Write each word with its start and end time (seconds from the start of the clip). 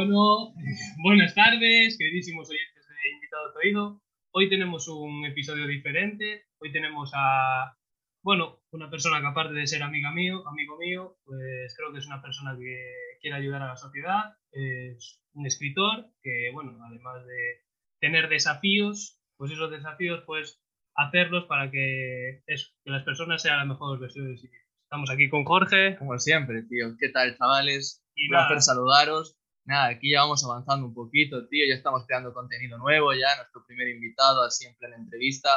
Bueno, 0.00 0.54
buenas 1.04 1.34
tardes, 1.34 1.98
queridísimos 1.98 2.48
oyentes 2.48 2.88
de 2.88 3.10
Invitado 3.12 3.52
Oído. 3.62 4.02
Hoy 4.32 4.48
tenemos 4.48 4.88
un 4.88 5.26
episodio 5.26 5.66
diferente. 5.66 6.46
Hoy 6.58 6.72
tenemos 6.72 7.12
a, 7.14 7.76
bueno, 8.22 8.62
una 8.70 8.88
persona 8.88 9.20
que 9.20 9.26
aparte 9.26 9.52
de 9.52 9.66
ser 9.66 9.82
amiga 9.82 10.10
mío, 10.10 10.42
amigo 10.48 10.78
mío, 10.78 11.18
pues 11.26 11.76
creo 11.76 11.92
que 11.92 11.98
es 11.98 12.06
una 12.06 12.22
persona 12.22 12.56
que 12.58 12.82
quiere 13.20 13.36
ayudar 13.36 13.60
a 13.60 13.66
la 13.66 13.76
sociedad. 13.76 14.38
Es 14.52 15.20
un 15.34 15.44
escritor 15.44 16.06
que, 16.22 16.50
bueno, 16.54 16.78
además 16.82 17.26
de 17.26 17.66
tener 18.00 18.30
desafíos, 18.30 19.20
pues 19.36 19.52
esos 19.52 19.70
desafíos, 19.70 20.24
pues 20.24 20.62
hacerlos 20.94 21.44
para 21.44 21.70
que, 21.70 22.42
que 22.46 22.90
las 22.90 23.04
personas 23.04 23.42
sean 23.42 23.58
las 23.58 23.66
mejores 23.66 24.00
versiones 24.00 24.30
de 24.30 24.38
sí 24.38 24.48
mismas. 24.48 24.70
Estamos 24.84 25.10
aquí 25.10 25.28
con 25.28 25.44
Jorge. 25.44 25.96
Como 25.98 26.18
siempre, 26.18 26.62
tío. 26.62 26.96
¿Qué 26.98 27.10
tal, 27.10 27.36
chavales? 27.36 28.02
Y 28.14 28.28
un 28.28 28.30
placer 28.30 28.62
saludaros. 28.62 29.36
Nada, 29.70 29.90
aquí 29.90 30.10
ya 30.10 30.22
vamos 30.22 30.44
avanzando 30.44 30.84
un 30.84 30.94
poquito, 30.94 31.46
tío. 31.46 31.64
Ya 31.68 31.76
estamos 31.76 32.04
creando 32.04 32.34
contenido 32.34 32.76
nuevo, 32.76 33.12
ya 33.12 33.36
nuestro 33.36 33.64
primer 33.64 33.86
invitado, 33.86 34.42
así 34.42 34.66
en 34.66 34.74
plena 34.74 34.96
entrevista. 34.96 35.48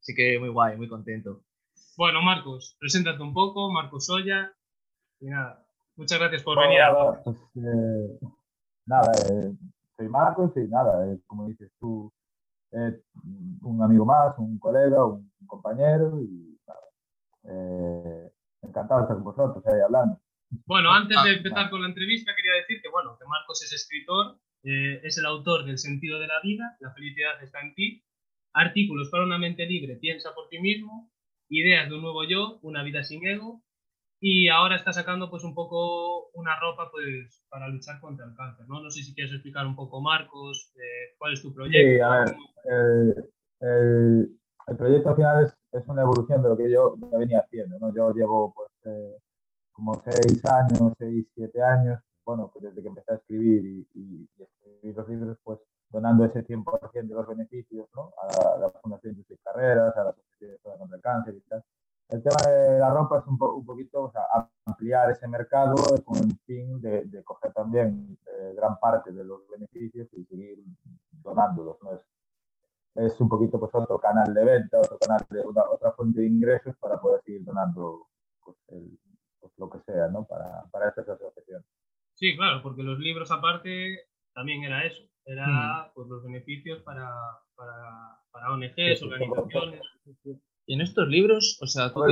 Así 0.00 0.12
que 0.12 0.40
muy 0.40 0.48
guay, 0.48 0.76
muy 0.76 0.88
contento. 0.88 1.44
Bueno, 1.96 2.20
Marcos, 2.20 2.76
preséntate 2.80 3.22
un 3.22 3.32
poco. 3.32 3.70
Marcos 3.70 4.06
Soya. 4.06 4.52
Y 5.20 5.26
nada, 5.26 5.64
muchas 5.94 6.18
gracias 6.18 6.42
por 6.42 6.58
venir. 6.58 6.80
Pues, 7.22 7.36
eh, 7.54 8.18
nada, 8.86 9.12
eh, 9.30 9.52
soy 9.96 10.08
Marcos 10.08 10.50
y 10.56 10.66
nada, 10.66 11.06
eh, 11.06 11.20
como 11.28 11.46
dices 11.46 11.70
tú, 11.78 12.12
un 12.72 13.82
amigo 13.84 14.04
más, 14.04 14.36
un 14.38 14.58
colega, 14.58 15.04
un 15.04 15.30
compañero 15.46 16.20
y 16.20 16.58
nada. 16.66 18.32
encantado 18.62 19.00
de 19.00 19.04
estar 19.04 19.16
con 19.16 19.24
vosotros 19.24 19.64
ahí 19.68 19.80
hablando. 19.80 20.18
Bueno, 20.66 20.92
antes 20.92 21.16
de 21.22 21.34
empezar 21.34 21.70
con 21.70 21.82
la 21.82 21.88
entrevista, 21.88 22.34
quería 22.34 22.54
decir 22.54 22.82
que, 22.82 22.88
bueno, 22.88 23.16
que 23.18 23.26
Marcos 23.26 23.62
es 23.62 23.72
escritor, 23.72 24.38
eh, 24.64 25.00
es 25.04 25.16
el 25.18 25.26
autor 25.26 25.64
del 25.64 25.78
sentido 25.78 26.18
de 26.18 26.26
la 26.26 26.40
vida, 26.42 26.76
la 26.80 26.92
felicidad 26.92 27.42
está 27.42 27.60
en 27.60 27.74
ti, 27.74 28.04
artículos 28.52 29.10
para 29.10 29.24
una 29.24 29.38
mente 29.38 29.64
libre, 29.66 29.96
piensa 29.96 30.34
por 30.34 30.48
ti 30.48 30.58
mismo, 30.58 31.10
ideas 31.48 31.88
de 31.88 31.94
un 31.94 32.02
nuevo 32.02 32.24
yo, 32.24 32.58
una 32.62 32.82
vida 32.82 33.04
sin 33.04 33.24
ego, 33.26 33.62
y 34.20 34.48
ahora 34.48 34.76
está 34.76 34.92
sacando 34.92 35.30
pues 35.30 35.44
un 35.44 35.54
poco 35.54 36.30
una 36.34 36.58
ropa 36.58 36.90
pues 36.90 37.42
para 37.48 37.68
luchar 37.68 38.00
contra 38.00 38.26
el 38.26 38.34
cáncer, 38.34 38.66
¿no? 38.68 38.82
No 38.82 38.90
sé 38.90 39.02
si 39.02 39.14
quieres 39.14 39.32
explicar 39.32 39.66
un 39.66 39.76
poco, 39.76 40.00
Marcos, 40.00 40.72
eh, 40.76 41.14
cuál 41.16 41.32
es 41.32 41.42
tu 41.42 41.54
proyecto. 41.54 41.78
Sí, 41.78 42.00
a 42.00 42.10
ver, 42.10 42.36
el, 43.60 44.38
el, 44.68 44.76
proyecto 44.76 45.10
al 45.10 45.16
final 45.16 45.44
es, 45.44 45.56
es, 45.72 45.88
una 45.88 46.02
evolución 46.02 46.42
de 46.42 46.48
lo 46.48 46.56
que 46.56 46.70
yo 46.70 46.96
venía 47.18 47.38
haciendo, 47.38 47.78
¿no? 47.78 47.94
Yo 47.94 48.12
llevo 48.12 48.52
pues... 48.52 48.68
Eh, 48.84 49.16
como 49.80 50.02
seis 50.04 50.44
años, 50.44 50.92
seis, 50.98 51.26
siete 51.34 51.62
años, 51.62 51.98
bueno, 52.24 52.50
pues 52.52 52.64
desde 52.64 52.82
que 52.82 52.88
empecé 52.88 53.12
a 53.12 53.16
escribir 53.16 53.64
y, 53.64 53.88
y, 53.94 54.28
escribir 54.38 54.94
los 54.94 55.08
libros, 55.08 55.38
pues 55.42 55.58
donando 55.88 56.24
ese 56.26 56.46
100% 56.46 56.92
de 56.92 57.14
los 57.14 57.26
beneficios 57.26 57.88
¿no? 57.96 58.12
a 58.18 58.58
la, 58.58 58.68
Fundación 58.82 59.16
de 59.16 59.38
Carreras, 59.42 59.96
a 59.96 60.04
la 60.04 60.12
Sociedad 60.12 60.56
contra 60.78 60.96
el 60.96 61.02
Cáncer 61.02 61.34
y 61.34 61.40
tal. 61.48 61.64
El 62.10 62.22
tema 62.22 62.36
de 62.46 62.78
la 62.78 62.90
ropa 62.90 63.20
es 63.20 63.26
un, 63.26 63.38
un 63.40 63.64
poquito 63.64 64.02
o 64.02 64.10
sea, 64.10 64.22
ampliar 64.66 65.10
ese 65.10 65.26
mercado 65.26 65.74
con 66.04 66.18
el 66.18 66.38
fin 66.44 66.80
de, 66.80 67.06
de 67.06 67.24
coger 67.24 67.52
también 67.52 68.18
eh, 68.26 68.52
gran 68.54 68.78
parte 68.78 69.12
de 69.12 69.24
los 69.24 69.48
beneficios 69.48 70.08
y 70.12 70.24
seguir 70.26 70.58
donándolos. 71.22 71.78
¿no? 71.82 71.94
Es, 71.94 72.02
es 72.96 73.20
un 73.20 73.28
poquito 73.30 73.58
pues, 73.58 73.74
otro 73.74 73.98
canal 73.98 74.34
de 74.34 74.44
venta, 74.44 74.78
otro 74.78 74.98
canal 74.98 75.24
de 75.30 75.40
otra 75.40 75.92
fuente 75.92 76.20
de 76.20 76.26
ingresos 76.26 76.76
para 76.76 77.00
poder 77.00 77.22
seguir 77.22 77.44
donando 77.44 78.08
pues, 78.44 78.56
el, 78.68 78.98
lo 79.60 79.70
que 79.70 79.78
sea, 79.80 80.08
¿no? 80.08 80.24
Para, 80.24 80.64
para 80.72 80.88
estas 80.88 81.08
asociaciones. 81.08 81.66
Sí, 82.14 82.36
claro, 82.36 82.62
porque 82.62 82.82
los 82.82 82.98
libros 82.98 83.30
aparte 83.30 84.08
también 84.34 84.64
era 84.64 84.84
eso, 84.84 85.02
era 85.24 85.46
mm. 85.46 85.92
pues, 85.94 86.08
los 86.08 86.24
beneficios 86.24 86.82
para, 86.82 87.08
para, 87.54 88.18
para 88.32 88.52
ONGs, 88.52 89.02
organizaciones. 89.02 89.80
Y 90.66 90.74
en 90.74 90.80
estos 90.80 91.08
libros, 91.08 91.58
o 91.60 91.66
sea, 91.66 91.92
tú 91.92 92.02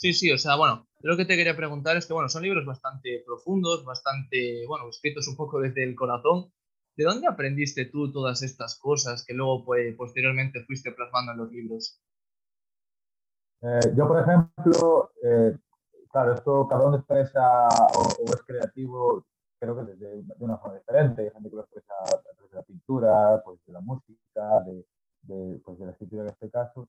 Sí, 0.00 0.14
sí, 0.14 0.32
o 0.32 0.38
sea, 0.38 0.56
bueno, 0.56 0.88
lo 1.02 1.14
que 1.18 1.26
te 1.26 1.36
quería 1.36 1.54
preguntar 1.54 1.94
es 1.98 2.06
que, 2.06 2.14
bueno, 2.14 2.30
son 2.30 2.42
libros 2.42 2.64
bastante 2.64 3.22
profundos, 3.26 3.84
bastante, 3.84 4.64
bueno, 4.66 4.88
escritos 4.88 5.28
un 5.28 5.36
poco 5.36 5.60
desde 5.60 5.84
el 5.84 5.94
corazón. 5.94 6.50
¿De 6.96 7.04
dónde 7.04 7.26
aprendiste 7.26 7.84
tú 7.84 8.10
todas 8.10 8.42
estas 8.42 8.78
cosas 8.78 9.26
que 9.26 9.34
luego, 9.34 9.62
pues, 9.62 9.94
posteriormente 9.96 10.64
fuiste 10.64 10.92
plasmando 10.92 11.32
en 11.32 11.38
los 11.38 11.52
libros? 11.52 12.00
Eh, 13.60 13.92
yo, 13.94 14.08
por 14.08 14.22
ejemplo, 14.22 15.12
eh, 15.22 15.58
claro, 16.10 16.34
esto 16.34 16.68
cada 16.68 16.86
uno 16.86 16.96
expresa 16.96 17.68
o, 17.96 18.24
es 18.24 18.42
creativo, 18.46 19.24
creo 19.58 19.76
que 19.76 19.94
de, 19.94 20.24
una 20.38 20.58
forma 20.58 20.78
diferente. 20.78 21.22
Hay 21.22 21.30
gente 21.30 21.50
que 21.50 21.56
expresa 21.56 21.94
a 22.02 22.20
través 22.20 22.50
de 22.50 22.56
la 22.56 22.62
pintura, 22.62 23.42
pues 23.44 23.60
de 23.66 23.72
la 23.72 23.80
música, 23.80 24.60
de, 24.66 25.60
pues 25.64 25.78
de 25.78 25.86
la 25.86 25.92
escritura 25.92 26.22
en 26.24 26.30
este 26.30 26.50
caso. 26.50 26.88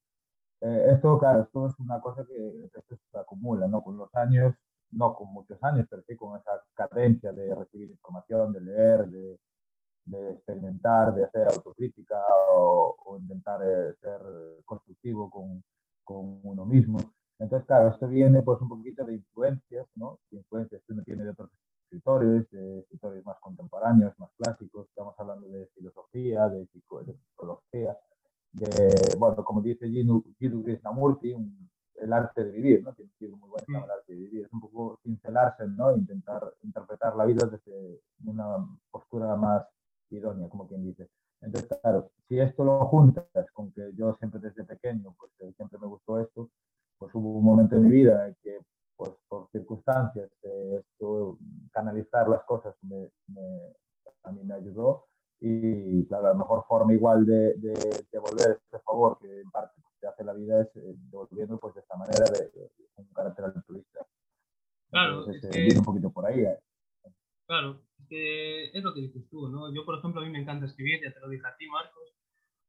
Eh, 0.61 0.87
esto, 0.93 1.17
claro, 1.19 1.41
esto 1.43 1.67
es 1.67 1.79
una 1.79 1.99
cosa 1.99 2.25
que, 2.25 2.69
se 3.11 3.17
acumula, 3.17 3.67
¿no? 3.67 3.83
Con 3.83 3.97
los 3.97 4.13
años, 4.15 4.55
no 4.91 5.15
con 5.15 5.33
muchos 5.33 5.61
años, 5.63 5.87
pero 5.89 6.03
sí 6.07 6.15
con 6.15 6.39
esa 6.39 6.63
cadencia 6.73 7.31
de 7.31 7.55
recibir 7.55 7.89
información, 7.91 8.53
de 8.53 8.61
leer, 8.61 9.07
de, 9.07 9.39
experimentar, 10.31 11.13
de 11.15 11.23
hacer 11.25 11.47
autocrítica 11.47 12.17
o, 12.53 12.95
o 13.05 13.17
intentar 13.17 13.61
eh, 13.63 13.95
ser 14.01 14.19
constructivo 14.65 15.29
con, 15.29 15.63
con 16.03 16.39
uno 16.43 16.65
mismo. 16.65 16.99
Entonces, 17.41 17.65
claro, 17.65 17.89
esto 17.89 18.07
viene 18.07 18.43
pues 18.43 18.61
un 18.61 18.69
poquito 18.69 19.03
de 19.03 19.15
influencias, 19.15 19.87
¿no? 19.95 20.19
De 20.29 20.37
influencias 20.37 20.79
que 20.85 20.93
uno 20.93 21.01
tiene 21.01 21.23
de 21.23 21.31
otros 21.31 21.49
escritores, 21.85 22.47
de 22.51 22.79
escritores 22.81 23.25
más 23.25 23.39
contemporáneos, 23.39 24.13
más 24.19 24.29
clásicos. 24.37 24.87
Estamos 24.89 25.15
hablando 25.17 25.47
de 25.47 25.65
filosofía, 25.73 26.47
de, 26.49 26.67
psicología, 26.67 27.97
de, 28.51 29.15
bueno, 29.17 29.43
como 29.43 29.59
dice 29.61 29.89
Jiddu 29.89 30.63
Krishnamurti, 30.63 31.35
el 31.95 32.13
arte 32.13 32.43
de 32.43 32.51
vivir, 32.51 32.83
¿no? 32.83 32.93
Tiene 32.93 33.33
un 33.33 33.39
muy 33.39 33.49
bueno, 33.49 33.85
el 33.85 33.91
arte 33.91 34.13
de 34.13 34.19
vivir. 34.19 34.45
Es 34.45 34.53
un 34.53 34.61
poco 34.61 34.99
cincelarse, 35.01 35.65
¿no? 35.67 35.95
Intentar 35.95 36.43
interpretar 36.61 37.15
la 37.15 37.25
vida 37.25 37.47
desde 37.47 38.01
una 38.23 38.67
postura 38.91 39.35
más 39.35 39.65
idónea, 40.11 40.47
como 40.47 40.67
quien 40.67 40.83
dice. 40.83 41.09
Entonces, 41.41 41.75
claro, 41.81 42.11
si 42.27 42.39
esto 42.39 42.63
lo 42.63 42.85
juntas 42.85 43.25
con 43.53 43.71
que 43.71 43.91
yo 43.95 44.15
siempre 44.19 44.39
desde 44.39 44.63
pequeño, 44.63 45.15
pues 45.17 45.31
eh, 45.39 45.51
siempre 45.57 45.79
me 45.79 45.87
gustó 45.87 46.19
esto, 46.19 46.51
pues 47.01 47.15
hubo 47.15 47.31
un 47.39 47.43
momento 47.43 47.75
en 47.75 47.83
mi 47.83 47.89
vida 47.89 48.27
en 48.27 48.35
que, 48.43 48.59
pues 48.95 49.11
por 49.27 49.49
circunstancias, 49.51 50.29
eh, 50.43 50.83
canalizar 51.71 52.29
las 52.29 52.43
cosas 52.43 52.75
me, 52.83 53.09
a 54.23 54.31
mí 54.31 54.43
me 54.43 54.53
ayudó 54.53 55.07
y 55.39 56.05
claro, 56.05 56.27
la 56.27 56.33
mejor 56.35 56.63
forma 56.99 57.25
igual 57.25 57.25
de, 57.25 57.53
de 57.55 58.05
devolver 58.11 58.59
este 58.63 58.79
favor 58.79 59.17
que 59.19 59.41
en 59.41 59.51
parte 59.51 59.81
te 60.01 60.07
hace 60.07 60.23
la 60.23 60.33
vida 60.33 60.61
es 60.61 60.75
eh, 60.75 60.95
devolviendo 61.11 61.57
pues 61.59 61.75
de 61.75 61.81
esta 61.81 61.95
manera 61.95 62.25
de, 62.25 62.71
un 62.95 63.13
carácter 63.13 63.45
altruista. 63.45 64.05
Claro, 64.89 65.19
Entonces, 65.19 65.55
es 65.55 65.77
un 65.77 65.85
poquito 65.85 66.11
por 66.11 66.25
ahí. 66.25 66.41
¿eh? 66.41 66.57
Claro, 67.45 67.81
es, 68.09 68.71
es 68.73 68.83
lo 68.83 68.93
que 68.93 69.01
dices 69.01 69.29
tú, 69.29 69.47
¿no? 69.47 69.73
Yo, 69.73 69.85
por 69.85 69.99
ejemplo, 69.99 70.21
a 70.21 70.25
mí 70.25 70.31
me 70.31 70.41
encanta 70.41 70.65
escribir, 70.65 70.99
ya 71.01 71.13
te 71.13 71.19
lo 71.19 71.29
dije 71.29 71.47
a 71.47 71.55
ti, 71.55 71.67
Marcos, 71.67 72.15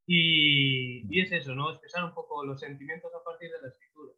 y, 0.05 1.05
y, 1.09 1.21
es 1.21 1.31
eso, 1.31 1.55
¿no? 1.55 1.71
Expresar 1.71 2.03
un 2.05 2.13
poco 2.13 2.45
los 2.45 2.59
sentimientos 2.59 3.11
a 3.13 3.23
partir 3.23 3.49
de 3.51 3.61
la 3.61 3.67
escritura. 3.69 4.13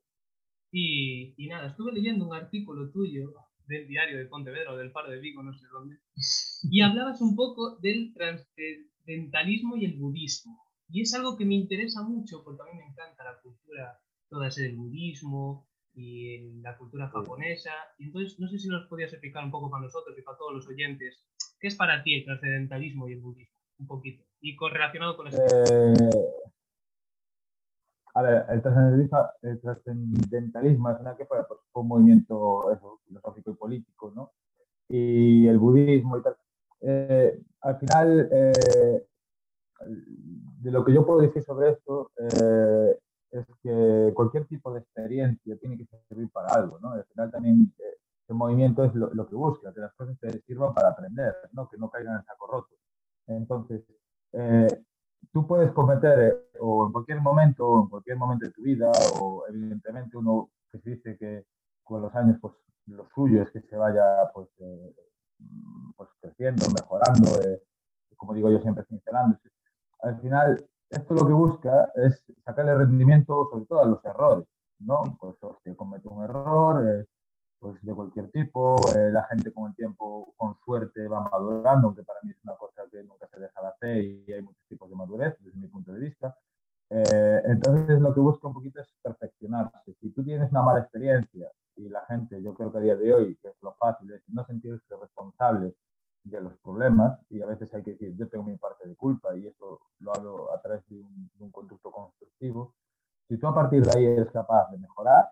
Y, 0.72 1.34
y, 1.38 1.48
nada, 1.48 1.68
estuve 1.68 1.94
leyendo 1.94 2.28
un 2.28 2.36
artículo 2.36 2.92
tuyo 2.92 3.34
del 3.66 3.88
diario 3.88 4.18
de 4.18 4.26
Pontevedra 4.26 4.74
o 4.74 4.78
del 4.78 4.92
Faro 4.92 5.10
de 5.10 5.20
Vigo, 5.20 5.42
no 5.42 5.54
sé 5.54 5.66
dónde, 5.72 5.98
y 6.70 6.82
hablabas 6.82 7.22
un 7.22 7.36
poco 7.36 7.78
del 7.78 8.14
transcendentalismo 9.06 9.78
y 9.78 9.86
el 9.86 9.94
budismo. 10.00 10.66
Y 10.90 11.02
es 11.02 11.14
algo 11.14 11.38
que 11.38 11.46
me 11.46 11.56
interesa 11.56 12.04
mucho 12.04 12.44
porque 12.44 12.62
a 12.62 12.66
mí 12.66 12.78
me 12.78 12.86
encanta 12.86 13.24
la 13.24 13.40
cultura, 13.42 14.00
toda 14.30 14.48
ese 14.48 14.64
del 14.64 14.76
budismo 14.76 15.68
y 15.94 16.62
la 16.62 16.78
cultura 16.78 17.10
japonesa. 17.10 17.72
Y 17.98 18.06
entonces, 18.06 18.40
no 18.40 18.48
sé 18.48 18.60
si 18.60 18.68
nos 18.68 18.88
podías 18.88 19.12
explicar 19.12 19.44
un 19.44 19.52
poco 19.52 19.70
para 19.70 19.84
nosotros 19.84 20.18
y 20.18 20.22
para 20.22 20.38
todos 20.38 20.54
los 20.54 20.68
oyentes, 20.68 21.24
¿qué 21.60 21.68
es 21.68 21.76
para 21.76 22.04
ti 22.04 22.16
el 22.16 22.26
transcendentalismo 22.26 23.08
y 23.08 23.14
el 23.14 23.22
budismo? 23.22 23.56
Un 23.80 23.88
poquito. 23.88 24.24
Y 24.42 24.56
correlacionado 24.56 25.18
con 25.18 25.28
eso. 25.28 25.42
Eh, 25.44 26.10
a 28.14 28.22
ver, 28.22 28.46
el 28.50 28.62
trascendentalismo, 29.62 30.90
es 30.90 31.00
una 31.00 31.18
que 31.18 31.26
fue 31.26 31.46
pues, 31.48 31.60
un 31.74 31.88
movimiento 31.88 32.62
filosófico 33.08 33.52
y 33.52 33.56
político, 33.56 34.14
¿no? 34.16 34.32
Y 34.88 35.48
el 35.48 35.58
budismo 35.58 36.18
y 36.18 36.22
tal. 36.22 36.38
Eh, 36.82 37.40
al 37.62 37.80
final, 37.80 38.30
eh, 38.32 39.06
de 40.62 40.72
lo 40.72 40.84
que 40.84 40.94
yo 40.94 41.06
puedo 41.06 41.22
decir 41.22 41.44
sobre 41.44 41.72
esto 41.72 42.12
eh, 42.18 43.00
es 43.32 43.46
que 43.62 44.12
cualquier 44.16 44.46
tipo 44.46 44.74
de 44.74 44.80
experiencia 44.80 45.58
tiene 45.58 45.78
que 45.78 45.86
servir 46.08 46.30
para 46.32 46.48
algo, 46.54 46.80
¿no? 46.80 46.92
Al 46.92 47.06
final 47.06 47.32
también 47.32 47.74
el 48.28 48.36
movimiento 48.36 48.84
es 48.84 48.96
lo, 48.96 49.14
lo, 49.14 49.28
que 49.28 49.36
busca, 49.36 49.74
que 49.74 49.80
las 49.82 49.94
cosas 49.94 50.18
te 50.20 50.42
sirvan 50.42 50.74
para 50.74 50.90
aprender, 50.90 51.36
¿no? 51.52 51.68
Que 51.68 51.78
no 51.78 51.90
caigan 51.90 52.18
en 52.18 52.26
saco 52.26 52.48
roto. 52.48 52.76
Entonces, 53.28 53.84
tú 55.32 55.46
puedes 55.46 55.72
cometer 55.72 56.20
eh, 56.20 56.58
o 56.60 56.88
en 56.88 56.94
cualquier 56.94 57.22
momento, 57.22 57.68
o 57.68 57.84
en 57.84 57.90
cualquier 57.90 58.18
momento 58.18 58.46
de 58.46 58.52
tu 58.52 58.62
vida, 58.62 58.92
o 59.20 59.46
evidentemente 59.50 60.18
uno 60.18 60.50
que 60.72 60.80
se 60.80 60.90
dice 60.92 61.18
que 61.18 61.46
con 61.84 62.02
los 62.02 62.14
años, 62.16 62.38
pues 62.42 62.54
lo 62.88 63.08
suyo 63.14 63.42
es 63.42 63.52
que 63.52 63.62
se 63.62 63.76
vaya 63.76 64.32
pues, 64.34 64.48
eh, 64.60 64.96
pues, 65.96 66.10
creciendo, 66.22 66.66
mejorando, 66.70 67.42
eh, 67.42 67.62
como 68.18 68.34
digo 68.34 68.50
yo 68.52 68.60
siempre, 68.60 68.86
sincerándose. 68.86 69.50
Al 70.02 70.20
final, 70.22 70.66
esto 70.90 71.14
lo 71.14 71.26
que 71.26 71.34
busca 71.34 71.92
es 71.96 72.24
sacarle 72.44 72.76
rendimiento 72.76 73.48
sobre 73.52 73.66
todo 73.66 73.82
a 73.82 73.86
los 73.86 74.04
errores, 74.06 74.46
¿no? 74.80 75.18
Pues 75.20 75.36
si 75.64 75.76
comete 75.76 76.08
un 76.08 76.24
error, 76.24 76.88
eh, 76.88 77.06
pues 77.60 77.82
de 77.82 77.94
cualquier 77.94 78.30
tipo, 78.32 78.76
eh, 78.96 79.12
la 79.12 79.24
gente 79.24 79.52
con 79.52 79.70
el 79.70 79.76
tiempo, 79.76 80.34
con 80.38 80.56
suerte, 80.64 81.08
va 81.08 81.30
madurando, 81.32 81.88
aunque 81.88 82.04
para 82.04 82.20
mí 82.24 82.32
es 82.32 82.44
una 82.44 82.56
cosa 82.56 82.84
que 82.92 83.04
nunca 83.04 83.28
se 83.28 83.40
deja 83.40 83.62
de 83.62 83.68
hacer 83.68 83.98
y 83.98 84.32
hay 84.32 84.42
muchos 84.42 84.64
tipos 84.68 84.90
de 84.90 84.96
madurez 84.96 85.36
desde 85.40 85.58
mi 85.58 85.68
punto 85.68 85.92
de 85.92 86.00
vista. 86.00 86.38
Eh, 86.90 87.42
entonces 87.46 88.00
lo 88.00 88.14
que 88.14 88.20
busca 88.20 88.48
un 88.48 88.54
poquito 88.54 88.80
es 88.82 88.88
perfeccionarse. 89.02 89.94
Si 90.00 90.12
tú 90.12 90.24
tienes 90.24 90.52
una 90.52 90.62
mala 90.62 90.82
experiencia 90.82 91.50
y 91.76 91.90
la 91.90 92.06
gente, 92.06 92.42
yo 92.42 92.54
creo 92.54 92.72
que 92.72 92.78
a 92.78 92.82
día 92.82 92.96
de 92.96 93.14
hoy, 93.14 93.36
que 93.38 93.50
es 93.50 93.56
lo 93.62 93.74
fácil, 93.74 94.12
es 94.12 94.22
no 94.30 94.46
sentirse 94.46 94.96
responsable 94.96 95.76
de 96.24 96.42
los 96.42 96.54
problemas 96.58 97.20
y 97.30 97.42
a 97.42 97.46
veces 97.46 97.74
hay 97.74 97.84
que 97.84 97.92
decir, 97.92 98.16
yo 98.16 98.28
tengo 98.28 98.44
mi 98.44 98.58
parte 98.58 98.88
de 98.88 98.96
culpa 98.96 99.36
y 99.36 99.48
esto 99.48 99.80
lo 100.00 100.12
hago 100.14 100.52
a 100.54 100.62
través 100.62 100.88
de 100.90 101.00
un, 101.00 101.30
de 101.34 101.44
un 101.44 101.52
conducto 101.52 101.92
constructivo. 101.92 102.74
Si 103.28 103.38
tú 103.38 103.48
a 103.48 103.54
partir 103.54 103.84
de 103.84 103.98
ahí 103.98 104.06
eres 104.06 104.32
capaz 104.32 104.72
de 104.72 104.78
mejorar, 104.80 105.30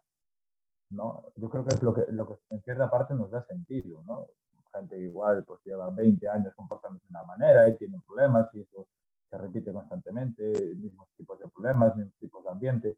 ¿no? 0.91 1.23
Yo 1.35 1.49
creo 1.49 1.65
que 1.65 1.73
es 1.75 1.83
lo 1.83 1.93
que, 1.93 2.05
lo 2.11 2.27
que 2.27 2.35
en 2.51 2.61
cierta 2.61 2.89
parte 2.89 3.13
nos 3.15 3.31
da 3.31 3.43
sentido, 3.43 4.03
¿no? 4.05 4.27
Gente 4.71 4.97
igual 4.99 5.43
pues 5.43 5.59
lleva 5.65 5.89
20 5.89 6.27
años 6.29 6.53
comportándose 6.55 7.05
de 7.05 7.09
una 7.11 7.23
manera 7.23 7.69
y 7.69 7.77
tiene 7.77 7.99
problemas 8.07 8.49
y 8.53 8.61
eso 8.61 8.87
se 9.29 9.37
repite 9.37 9.71
constantemente, 9.71 10.75
mismos 10.75 11.07
tipos 11.15 11.39
de 11.39 11.47
problemas, 11.47 11.95
mismos 11.95 12.15
tipos 12.19 12.43
de 12.43 12.49
ambiente. 12.49 12.97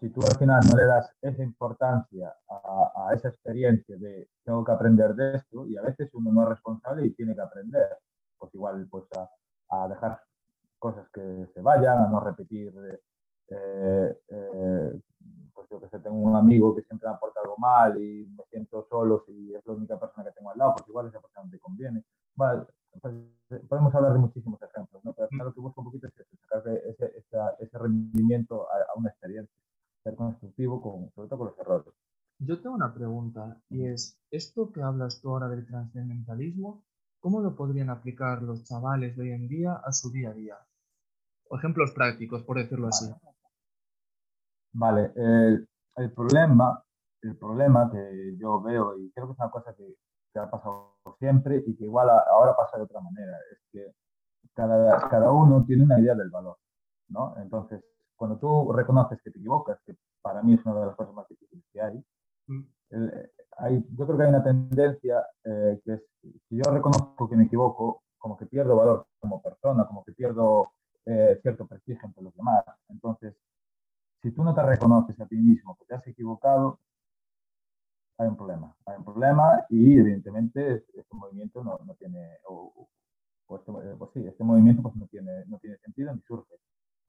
Si 0.00 0.10
tú 0.10 0.20
al 0.22 0.36
final 0.38 0.60
no 0.68 0.76
le 0.76 0.86
das 0.86 1.10
esa 1.22 1.42
importancia 1.42 2.34
a, 2.48 3.08
a 3.08 3.14
esa 3.14 3.28
experiencia 3.28 3.96
de 3.96 4.28
tengo 4.44 4.64
que 4.64 4.72
aprender 4.72 5.14
de 5.14 5.36
esto, 5.36 5.66
y 5.66 5.76
a 5.76 5.82
veces 5.82 6.12
uno 6.14 6.32
no 6.32 6.42
es 6.42 6.48
responsable 6.50 7.06
y 7.06 7.14
tiene 7.14 7.34
que 7.34 7.40
aprender, 7.40 7.98
pues 8.38 8.54
igual 8.54 8.86
pues 8.90 9.04
a, 9.16 9.28
a 9.70 9.88
dejar 9.88 10.20
cosas 10.78 11.08
que 11.10 11.46
se 11.54 11.60
vayan, 11.60 11.98
a 11.98 12.08
no 12.08 12.20
repetir 12.20 12.72
eh, 13.48 14.18
eh, 14.28 15.00
pues 15.54 15.68
yo 15.70 15.80
que 15.80 15.88
sé, 15.88 15.98
tengo 16.00 16.16
un 16.16 16.36
amigo 16.36 16.74
que 16.74 16.82
siempre 16.82 17.08
me 17.08 17.14
aporta 17.14 17.40
algo 17.40 17.56
mal 17.58 18.00
y 18.02 18.26
me 18.26 18.44
siento 18.50 18.86
solo 18.88 19.22
si 19.26 19.54
es 19.54 19.64
la 19.66 19.74
única 19.74 19.98
persona 19.98 20.24
que 20.24 20.32
tengo 20.32 20.50
al 20.50 20.58
lado, 20.58 20.74
pues 20.76 20.88
igual 20.88 21.08
esa 21.08 21.20
persona 21.20 21.44
no 21.46 21.50
te 21.50 21.58
conviene. 21.58 22.04
Vale, 22.36 22.64
pues, 23.00 23.14
podemos 23.68 23.94
hablar 23.94 24.12
de 24.12 24.18
muchísimos 24.18 24.60
ejemplos, 24.62 25.04
¿no? 25.04 25.12
Pero 25.12 25.28
lo 25.32 25.54
que 25.54 25.60
busco 25.60 25.80
un 25.80 25.86
poquito 25.86 26.08
es 26.08 26.14
sacar 26.40 26.66
ese, 26.68 27.06
ese, 27.16 27.38
ese 27.60 27.78
rendimiento 27.78 28.68
a, 28.70 28.76
a, 28.76 28.98
una 28.98 29.10
experiencia, 29.10 29.54
ser 30.04 30.14
constructivo, 30.14 30.80
con, 30.80 31.10
sobre 31.14 31.28
todo 31.28 31.38
con 31.38 31.48
los 31.48 31.58
errores. 31.58 31.94
Yo 32.38 32.60
tengo 32.60 32.76
una 32.76 32.92
pregunta 32.92 33.60
y 33.70 33.86
es, 33.86 34.20
esto 34.30 34.70
que 34.70 34.82
hablas 34.82 35.20
tú 35.20 35.30
ahora 35.30 35.48
del 35.48 35.66
trascendentalismo, 35.66 36.84
¿cómo 37.20 37.40
lo 37.40 37.56
podrían 37.56 37.90
aplicar 37.90 38.42
los 38.42 38.64
chavales 38.64 39.16
de 39.16 39.22
hoy 39.22 39.32
en 39.32 39.48
día 39.48 39.74
a 39.74 39.92
su 39.92 40.10
día 40.10 40.30
a 40.30 40.34
día? 40.34 40.56
O 41.48 41.56
ejemplos 41.56 41.92
prácticos, 41.92 42.42
por 42.42 42.58
decirlo 42.58 42.88
así. 42.88 43.10
Vale, 44.72 45.12
el, 45.16 45.68
el, 45.96 46.12
problema, 46.12 46.82
el 47.22 47.36
problema 47.36 47.90
que 47.90 48.36
yo 48.38 48.60
veo, 48.60 48.98
y 48.98 49.10
creo 49.12 49.26
que 49.26 49.32
es 49.32 49.38
una 49.38 49.50
cosa 49.50 49.74
que, 49.74 49.94
que 50.32 50.38
ha 50.38 50.50
pasado 50.50 50.96
siempre 51.18 51.62
y 51.64 51.76
que 51.76 51.84
igual 51.84 52.10
a, 52.10 52.18
ahora 52.30 52.56
pasa 52.56 52.76
de 52.76 52.82
otra 52.82 53.00
manera, 53.00 53.36
es 53.52 53.58
que 53.70 53.94
cada, 54.52 55.08
cada 55.08 55.30
uno 55.30 55.64
tiene 55.64 55.84
una 55.84 56.00
idea 56.00 56.14
del 56.14 56.30
valor, 56.30 56.58
¿no? 57.08 57.36
Entonces, 57.38 57.84
cuando 58.16 58.38
tú 58.38 58.72
reconoces 58.72 59.20
que 59.22 59.30
te 59.30 59.38
equivocas, 59.38 59.78
que 59.84 59.96
para 60.22 60.42
mí 60.42 60.54
es 60.54 60.64
una 60.64 60.80
de 60.80 60.86
las 60.86 60.96
cosas 60.96 61.14
más 61.14 61.28
difíciles 61.28 61.64
que 61.72 61.80
hay, 61.80 62.04
mm. 62.46 62.62
el, 62.90 63.30
hay 63.58 63.84
yo 63.96 64.06
creo 64.06 64.18
que 64.18 64.24
hay 64.24 64.28
una 64.30 64.44
tendencia 64.44 65.26
eh, 65.44 65.80
que 65.84 65.92
es, 65.94 66.02
si 66.48 66.56
yo 66.56 66.70
reconozco 66.70 67.28
que 67.28 67.36
me 67.36 67.44
equivoco, 67.44 68.02
como 68.18 68.36
que 68.36 68.46
pierdo 68.46 68.76
valor 68.76 69.06
como 69.20 69.42
persona, 69.42 69.86
como 69.86 70.04
que 70.04 70.12
pierdo 70.12 70.72
eh, 71.06 71.38
cierto 71.42 71.66
prestigio 71.66 72.06
entre 72.06 72.22
los 72.22 72.34
demás. 72.34 72.64
Entonces, 72.88 73.34
si 74.22 74.30
tú 74.30 74.42
no 74.42 74.54
te 74.54 74.62
reconoces 74.62 75.20
a 75.20 75.26
ti 75.26 75.36
mismo 75.36 75.76
que 75.76 75.84
te 75.84 75.94
has 75.94 76.06
equivocado, 76.06 76.80
hay 78.16 78.28
un 78.28 78.36
problema. 78.36 78.74
Hay 78.86 78.96
un 78.96 79.04
problema 79.04 79.66
y 79.68 79.98
evidentemente 79.98 80.86
este 80.94 81.14
movimiento 81.14 81.62
no, 81.62 81.78
no 81.84 81.94
tiene, 81.94 82.38
o, 82.48 82.88
o 83.46 83.56
este, 83.56 83.72
pues 83.72 84.10
sí, 84.14 84.26
este 84.26 84.44
movimiento 84.44 84.82
pues 84.82 84.96
no 84.96 85.06
tiene, 85.08 85.44
no 85.46 85.58
tiene 85.58 85.76
sentido 85.78 86.14
ni 86.14 86.22
surge. 86.22 86.54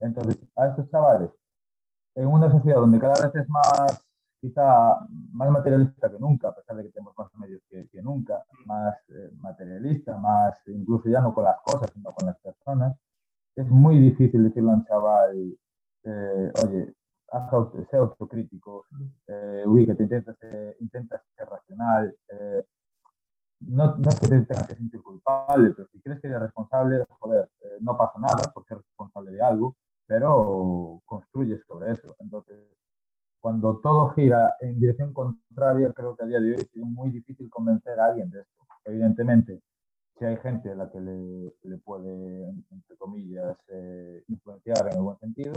Entonces, 0.00 0.38
a 0.56 0.68
estos 0.68 0.88
chavales, 0.90 1.30
en 2.14 2.26
una 2.28 2.50
sociedad 2.50 2.80
donde 2.80 2.98
cada 2.98 3.26
vez 3.26 3.34
es 3.34 3.48
más, 3.48 4.04
quizá 4.40 4.98
más 5.32 5.50
materialista 5.50 6.10
que 6.10 6.18
nunca, 6.18 6.48
a 6.48 6.54
pesar 6.54 6.76
de 6.76 6.84
que 6.84 6.90
tenemos 6.90 7.14
más 7.16 7.34
medios 7.36 7.62
que, 7.68 8.02
nunca, 8.02 8.44
más 8.66 8.96
eh, 9.08 9.30
materialista, 9.38 10.16
más 10.18 10.56
incluso 10.66 11.08
ya 11.08 11.20
no 11.20 11.34
con 11.34 11.44
las 11.44 11.60
cosas, 11.62 11.90
sino 11.92 12.12
con 12.12 12.26
las 12.26 12.38
personas, 12.38 12.96
es 13.56 13.68
muy 13.68 13.98
difícil 13.98 14.44
decirle 14.44 14.70
a 14.70 14.74
un 14.74 14.84
chaval, 14.84 15.58
eh, 16.04 16.52
oye, 16.64 16.94
sé 17.90 17.96
autocrítico, 17.96 18.86
eh, 19.26 19.64
ubícate, 19.66 20.02
intenta 20.02 20.34
ser, 20.34 20.76
intenta 20.80 21.22
ser 21.36 21.48
racional. 21.48 22.16
Eh, 22.28 22.64
no, 23.60 23.96
no 23.96 24.08
es 24.08 24.20
que 24.20 24.28
te 24.28 24.40
tengas 24.42 24.66
que 24.66 24.74
sentir 24.74 25.02
culpable, 25.02 25.72
pero 25.74 25.88
si 25.88 26.00
quieres 26.00 26.20
que 26.20 26.28
eres 26.28 26.40
responsable, 26.40 27.04
joder, 27.08 27.48
eh, 27.62 27.78
no 27.80 27.96
pasa 27.96 28.18
nada 28.18 28.52
por 28.52 28.66
ser 28.66 28.78
responsable 28.78 29.32
de 29.32 29.42
algo, 29.42 29.76
pero 30.06 31.02
construyes 31.04 31.64
sobre 31.66 31.92
eso. 31.92 32.16
Entonces, 32.20 32.58
cuando 33.40 33.78
todo 33.78 34.10
gira 34.10 34.54
en 34.60 34.80
dirección 34.80 35.12
contraria, 35.12 35.92
creo 35.92 36.16
que 36.16 36.24
a 36.24 36.26
día 36.26 36.40
de 36.40 36.54
hoy 36.54 36.60
es 36.60 36.76
muy 36.76 37.10
difícil 37.10 37.48
convencer 37.50 37.98
a 38.00 38.06
alguien 38.06 38.30
de 38.30 38.40
esto. 38.40 38.64
Evidentemente, 38.84 39.62
si 40.18 40.24
hay 40.24 40.36
gente 40.38 40.70
a 40.70 40.74
la 40.74 40.90
que 40.90 41.00
le, 41.00 41.54
le 41.62 41.78
puede, 41.78 42.48
entre 42.70 42.96
comillas, 42.96 43.56
eh, 43.68 44.24
influenciar 44.28 44.88
en 44.90 44.96
el 44.96 45.02
buen 45.02 45.18
sentido, 45.18 45.52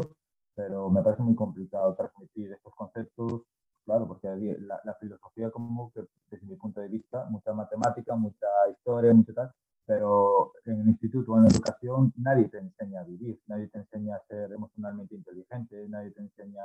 pero 0.56 0.90
me 0.90 1.02
parece 1.02 1.24
muy 1.24 1.36
complicado 1.36 1.95
transmitir 1.95 2.52
estos 2.52 2.75
conceptos, 2.75 3.44
claro, 3.86 4.07
porque 4.07 4.28
la, 4.60 4.81
la, 4.84 4.94
filosofía 4.95 5.50
como 5.50 5.92
que 5.94 6.02
desde 6.30 6.45
mi 6.45 6.56
punto 6.57 6.81
de 6.81 6.90
vista, 6.90 7.25
mucha 7.30 7.54
matemática, 7.54 8.16
mucha 8.16 8.48
historia, 8.69 9.13
mucho 9.13 9.34
tal, 9.34 9.52
pero 9.89 10.53
en 10.65 10.81
el 10.81 10.89
instituto 10.89 11.31
o 11.31 11.38
en 11.38 11.45
la 11.45 11.50
educación 11.50 12.13
nadie 12.18 12.47
te 12.47 12.59
enseña 12.59 13.01
a 13.01 13.06
vivir, 13.06 13.41
nadie 13.47 13.69
te 13.69 13.80
enseña 13.80 14.18
a 14.18 14.25
ser 14.27 14.51
emocionalmente 14.51 15.15
inteligente, 15.15 15.89
nadie 15.89 16.12
te 16.12 16.21
enseña 16.21 16.62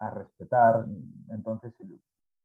a 0.00 0.10
respetar, 0.10 0.84
entonces, 1.30 1.72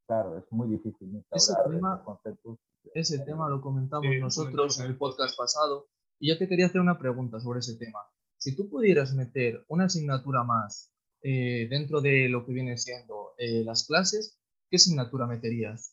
claro, 0.06 0.38
es 0.38 0.44
muy 0.52 0.70
difícil 0.70 1.16
instaurar 1.16 1.66
ese 1.66 1.76
tema, 1.76 2.04
conceptos. 2.04 2.60
Ese 2.94 3.20
tema 3.26 3.50
lo 3.50 3.60
comentamos 3.60 4.06
nosotros 4.20 4.80
en 4.80 4.86
el 4.86 4.98
podcast 4.98 5.36
pasado 5.36 5.88
y 6.20 6.30
yo 6.30 6.38
te 6.38 6.48
quería 6.48 6.68
hacer 6.68 6.82
una 6.82 7.00
pregunta 7.00 7.40
sobre 7.40 7.62
ese 7.62 7.76
tema 7.78 8.00
si 8.44 8.56
tú 8.58 8.70
pudieras 8.70 9.14
meter 9.14 9.64
una 9.70 9.86
asignatura 9.86 10.44
más 10.44 10.92
eh, 11.22 11.66
dentro 11.70 12.02
de 12.02 12.28
lo 12.28 12.46
que 12.46 12.52
viene 12.52 12.78
siendo 12.78 13.34
eh, 13.38 13.64
las 13.64 13.88
clases, 13.88 14.38
¿qué 14.70 14.76
asignatura 14.76 15.26
meterías? 15.26 15.93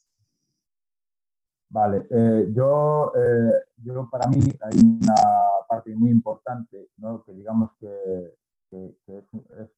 Vale, 1.71 2.05
eh, 2.11 2.49
yo, 2.53 3.13
eh, 3.15 3.53
yo 3.77 4.09
para 4.11 4.29
mí 4.29 4.41
hay 4.61 4.81
una 4.81 5.15
parte 5.69 5.95
muy 5.95 6.11
importante, 6.11 6.89
¿no? 6.97 7.23
que 7.23 7.33
digamos 7.33 7.71
que, 7.79 8.35
es, 8.73 9.71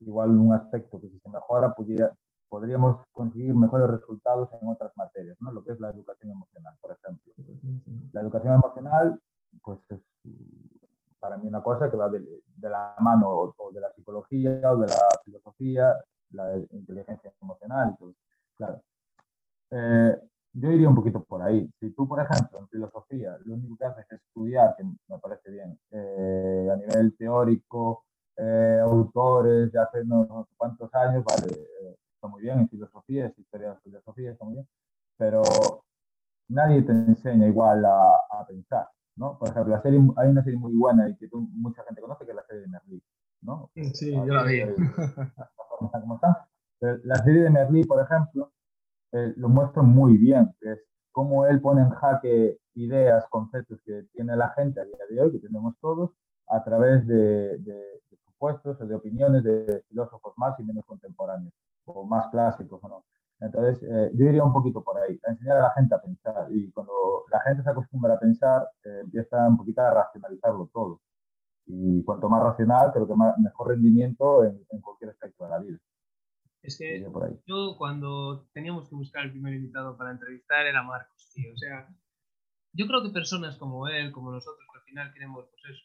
igual 0.00 0.30
un 0.30 0.52
aspecto 0.52 1.00
que 1.00 1.08
si 1.08 1.20
se 1.20 1.28
mejora 1.28 1.72
pudiera, 1.72 2.12
podríamos 2.48 3.06
conseguir 3.12 3.54
mejores 3.54 3.88
resultados 3.88 4.48
en 4.60 4.68
otras 4.68 4.90
materias, 4.96 5.36
¿no? 5.40 5.52
lo 5.52 5.62
que 5.62 5.72
es 5.72 5.80
la 5.80 5.90
educación 5.90 6.32
emocional, 6.32 6.74
por 6.80 6.90
ejemplo. 6.90 7.32
La 8.12 8.22
educación 8.22 8.54
emocional 8.54 9.20
pues 9.62 9.78
es 9.90 10.00
para 11.20 11.36
mí 11.36 11.46
una 11.46 11.62
cosa 11.62 11.88
que 11.88 11.96
va 11.96 12.08
de, 12.08 12.24
la 12.60 12.94
mano 12.98 13.52
o, 13.56 13.72
de 13.72 13.80
la 13.80 13.92
psicología 13.92 14.72
o 14.72 14.78
de 14.78 14.88
la 14.88 15.08
filosofía, 15.24 15.94
la 16.30 16.56
inteligencia 16.72 17.32
emocional. 17.40 17.96
Todo. 17.98 18.14
Claro. 18.56 18.82
Eh, 19.70 20.20
yo 20.58 20.72
iría 20.72 20.88
un 20.88 20.94
poquito 20.94 21.22
por 21.22 21.42
ahí. 21.42 21.70
Si 21.80 21.90
tú, 21.90 22.08
por 22.08 22.20
ejemplo, 22.20 22.58
en 22.58 22.68
filosofía, 22.68 23.36
lo 23.44 23.54
único 23.54 23.76
que 23.76 23.84
haces 23.84 24.06
es 24.10 24.20
estudiar, 24.22 24.74
que 24.76 24.84
me 24.84 25.18
parece 25.18 25.50
bien, 25.50 25.78
eh, 25.90 26.68
a 26.72 26.76
nivel 26.76 27.14
teórico, 27.16 28.04
eh, 28.36 28.78
autores 28.82 29.70
de 29.70 29.78
hace 29.78 30.04
no, 30.04 30.24
no 30.24 30.46
sé 30.48 30.54
cuántos 30.56 30.92
años, 30.94 31.24
vale, 31.24 31.52
eh, 31.52 31.96
está 32.14 32.28
muy 32.28 32.42
bien 32.42 32.60
en 32.60 32.68
filosofía, 32.68 33.26
es 33.26 33.38
historia 33.38 33.68
de 33.68 33.74
la 33.74 33.80
filosofía, 33.80 34.30
está 34.32 34.44
muy 34.44 34.54
bien, 34.54 34.68
pero 35.18 35.42
nadie 36.48 36.82
te 36.82 36.92
enseña 36.92 37.46
igual 37.46 37.84
a, 37.84 38.14
a 38.30 38.46
pensar. 38.46 38.88
¿no? 39.16 39.38
Por 39.38 39.48
ejemplo, 39.48 39.74
la 39.74 39.82
serie, 39.82 40.00
hay 40.16 40.28
una 40.28 40.42
serie 40.42 40.58
muy 40.58 40.74
buena 40.74 41.08
y 41.08 41.16
que 41.16 41.28
tú, 41.28 41.48
mucha 41.52 41.82
gente 41.84 42.00
conoce, 42.00 42.24
que 42.24 42.30
es 42.30 42.36
la 42.36 42.46
serie 42.46 42.62
de 42.62 42.68
Merlí, 42.68 43.02
¿no? 43.42 43.70
Sí, 43.74 44.12
yo 44.12 44.24
la 44.26 44.44
vi. 44.44 44.62
La 46.78 47.16
serie 47.24 47.44
de 47.44 47.50
Merlí, 47.50 47.84
por 47.84 48.02
ejemplo, 48.02 48.52
eh, 49.16 49.34
lo 49.36 49.48
muestra 49.48 49.82
muy 49.82 50.18
bien, 50.18 50.54
que 50.60 50.72
es 50.72 50.80
cómo 51.12 51.46
él 51.46 51.60
pone 51.60 51.82
en 51.82 51.90
jaque 51.90 52.58
ideas, 52.74 53.26
conceptos 53.30 53.80
que 53.84 54.04
tiene 54.12 54.36
la 54.36 54.50
gente 54.50 54.80
a 54.80 54.84
día 54.84 54.96
de 55.08 55.20
hoy, 55.20 55.32
que 55.32 55.38
tenemos 55.38 55.74
todos, 55.80 56.10
a 56.48 56.62
través 56.62 57.06
de, 57.06 57.58
supuestos 58.26 58.80
o 58.80 58.86
de 58.86 58.94
opiniones 58.94 59.42
de 59.44 59.82
filósofos 59.88 60.34
más 60.36 60.58
y 60.60 60.64
menos 60.64 60.84
contemporáneos, 60.84 61.54
o 61.86 62.04
más 62.04 62.28
clásicos. 62.28 62.80
Entonces, 63.40 63.82
eh, 63.82 64.10
yo 64.14 64.26
iría 64.26 64.44
un 64.44 64.52
poquito 64.52 64.82
por 64.82 64.98
ahí, 64.98 65.18
a 65.26 65.30
enseñar 65.30 65.58
a 65.58 65.62
la 65.62 65.70
gente 65.72 65.94
a 65.94 66.00
pensar. 66.00 66.46
Y 66.50 66.70
cuando 66.72 66.92
la 67.30 67.40
gente 67.40 67.62
se 67.62 67.70
acostumbra 67.70 68.14
a 68.14 68.18
pensar, 68.18 68.68
eh, 68.84 69.00
empieza 69.04 69.48
un 69.48 69.56
poquito 69.56 69.80
a 69.82 69.94
racionalizarlo 69.94 70.70
todo. 70.72 71.00
Y 71.66 72.04
cuanto 72.04 72.28
más 72.28 72.42
racional, 72.42 72.92
creo 72.92 73.06
que 73.06 73.14
mejor 73.38 73.68
rendimiento 73.68 74.44
en, 74.44 74.80
cualquier 74.80 75.10
aspecto. 75.10 75.46
Es 76.66 76.78
que 76.78 77.00
yo 77.46 77.76
cuando 77.78 78.48
teníamos 78.52 78.88
que 78.88 78.96
buscar 78.96 79.24
el 79.24 79.30
primer 79.30 79.54
invitado 79.54 79.96
para 79.96 80.10
entrevistar 80.10 80.66
era 80.66 80.82
Marcos, 80.82 81.30
tío. 81.32 81.52
O 81.52 81.56
sea, 81.56 81.88
yo 82.72 82.86
creo 82.86 83.02
que 83.02 83.10
personas 83.10 83.56
como 83.56 83.88
él, 83.88 84.10
como 84.10 84.32
nosotros, 84.32 84.66
que 84.72 84.78
al 84.78 84.84
final 84.84 85.12
queremos, 85.12 85.46
pues 85.48 85.62
eso, 85.76 85.84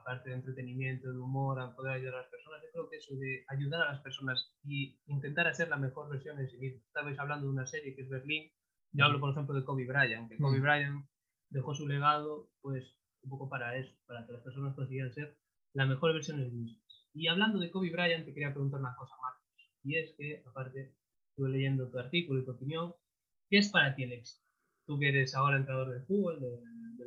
aparte 0.00 0.30
de 0.30 0.36
entretenimiento, 0.36 1.12
de 1.12 1.18
humor, 1.18 1.60
a 1.60 1.74
poder 1.74 1.94
ayudar 1.94 2.14
a 2.14 2.22
las 2.22 2.30
personas, 2.30 2.60
yo 2.62 2.70
creo 2.72 2.88
que 2.88 2.96
eso 2.96 3.16
de 3.16 3.44
ayudar 3.48 3.82
a 3.82 3.92
las 3.92 4.00
personas 4.00 4.54
y 4.64 4.96
intentar 5.06 5.48
hacer 5.48 5.68
la 5.68 5.76
mejor 5.76 6.08
versión 6.08 6.38
en 6.38 6.48
sí 6.48 6.56
mismo. 6.56 6.80
Estabais 6.86 7.18
hablando 7.18 7.46
de 7.46 7.52
una 7.52 7.66
serie 7.66 7.94
que 7.94 8.02
es 8.02 8.08
Berlín, 8.08 8.50
yo 8.92 9.04
hablo 9.04 9.20
por 9.20 9.30
ejemplo 9.30 9.54
de 9.54 9.64
Kobe 9.64 9.86
Bryant, 9.86 10.28
que 10.28 10.38
Kobe 10.38 10.58
mm. 10.58 10.62
Bryant 10.62 11.06
dejó 11.50 11.74
su 11.74 11.88
legado 11.88 12.50
pues 12.60 12.96
un 13.22 13.30
poco 13.30 13.48
para 13.48 13.76
eso, 13.76 13.92
para 14.06 14.26
que 14.26 14.32
las 14.32 14.42
personas 14.42 14.74
consigan 14.74 15.12
ser 15.12 15.36
la 15.74 15.86
mejor 15.86 16.12
versión 16.12 16.38
de 16.38 16.48
sí 16.48 16.56
mismas. 16.56 17.08
Y 17.14 17.26
hablando 17.28 17.58
de 17.58 17.70
Kobe 17.70 17.90
Bryant, 17.90 18.24
te 18.24 18.32
quería 18.32 18.52
preguntar 18.52 18.80
una 18.80 18.94
cosa, 18.96 19.14
Marcos, 19.20 19.41
y 19.84 19.96
es 19.98 20.14
que, 20.16 20.42
aparte, 20.46 20.94
estuve 21.30 21.50
leyendo 21.50 21.88
tu 21.88 21.98
artículo 21.98 22.40
y 22.40 22.44
tu 22.44 22.52
opinión, 22.52 22.94
¿qué 23.48 23.58
es 23.58 23.70
para 23.70 23.94
ti 23.94 24.04
el 24.04 24.12
éxito? 24.12 24.44
Tú 24.86 24.98
que 24.98 25.08
eres 25.08 25.34
ahora 25.34 25.56
entrenador 25.56 25.92
de 25.92 26.00
fútbol 26.02 26.40
del, 26.40 26.60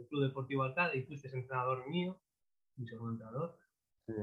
Club 0.10 0.24
Deportivo 0.24 0.64
Alcade 0.64 0.98
y 0.98 1.04
fuiste 1.04 1.30
entrenador 1.30 1.90
mío, 1.90 2.20
mi 2.76 2.86
segundo 2.86 3.14
entrenador. 3.14 3.58
Sí. 4.06 4.14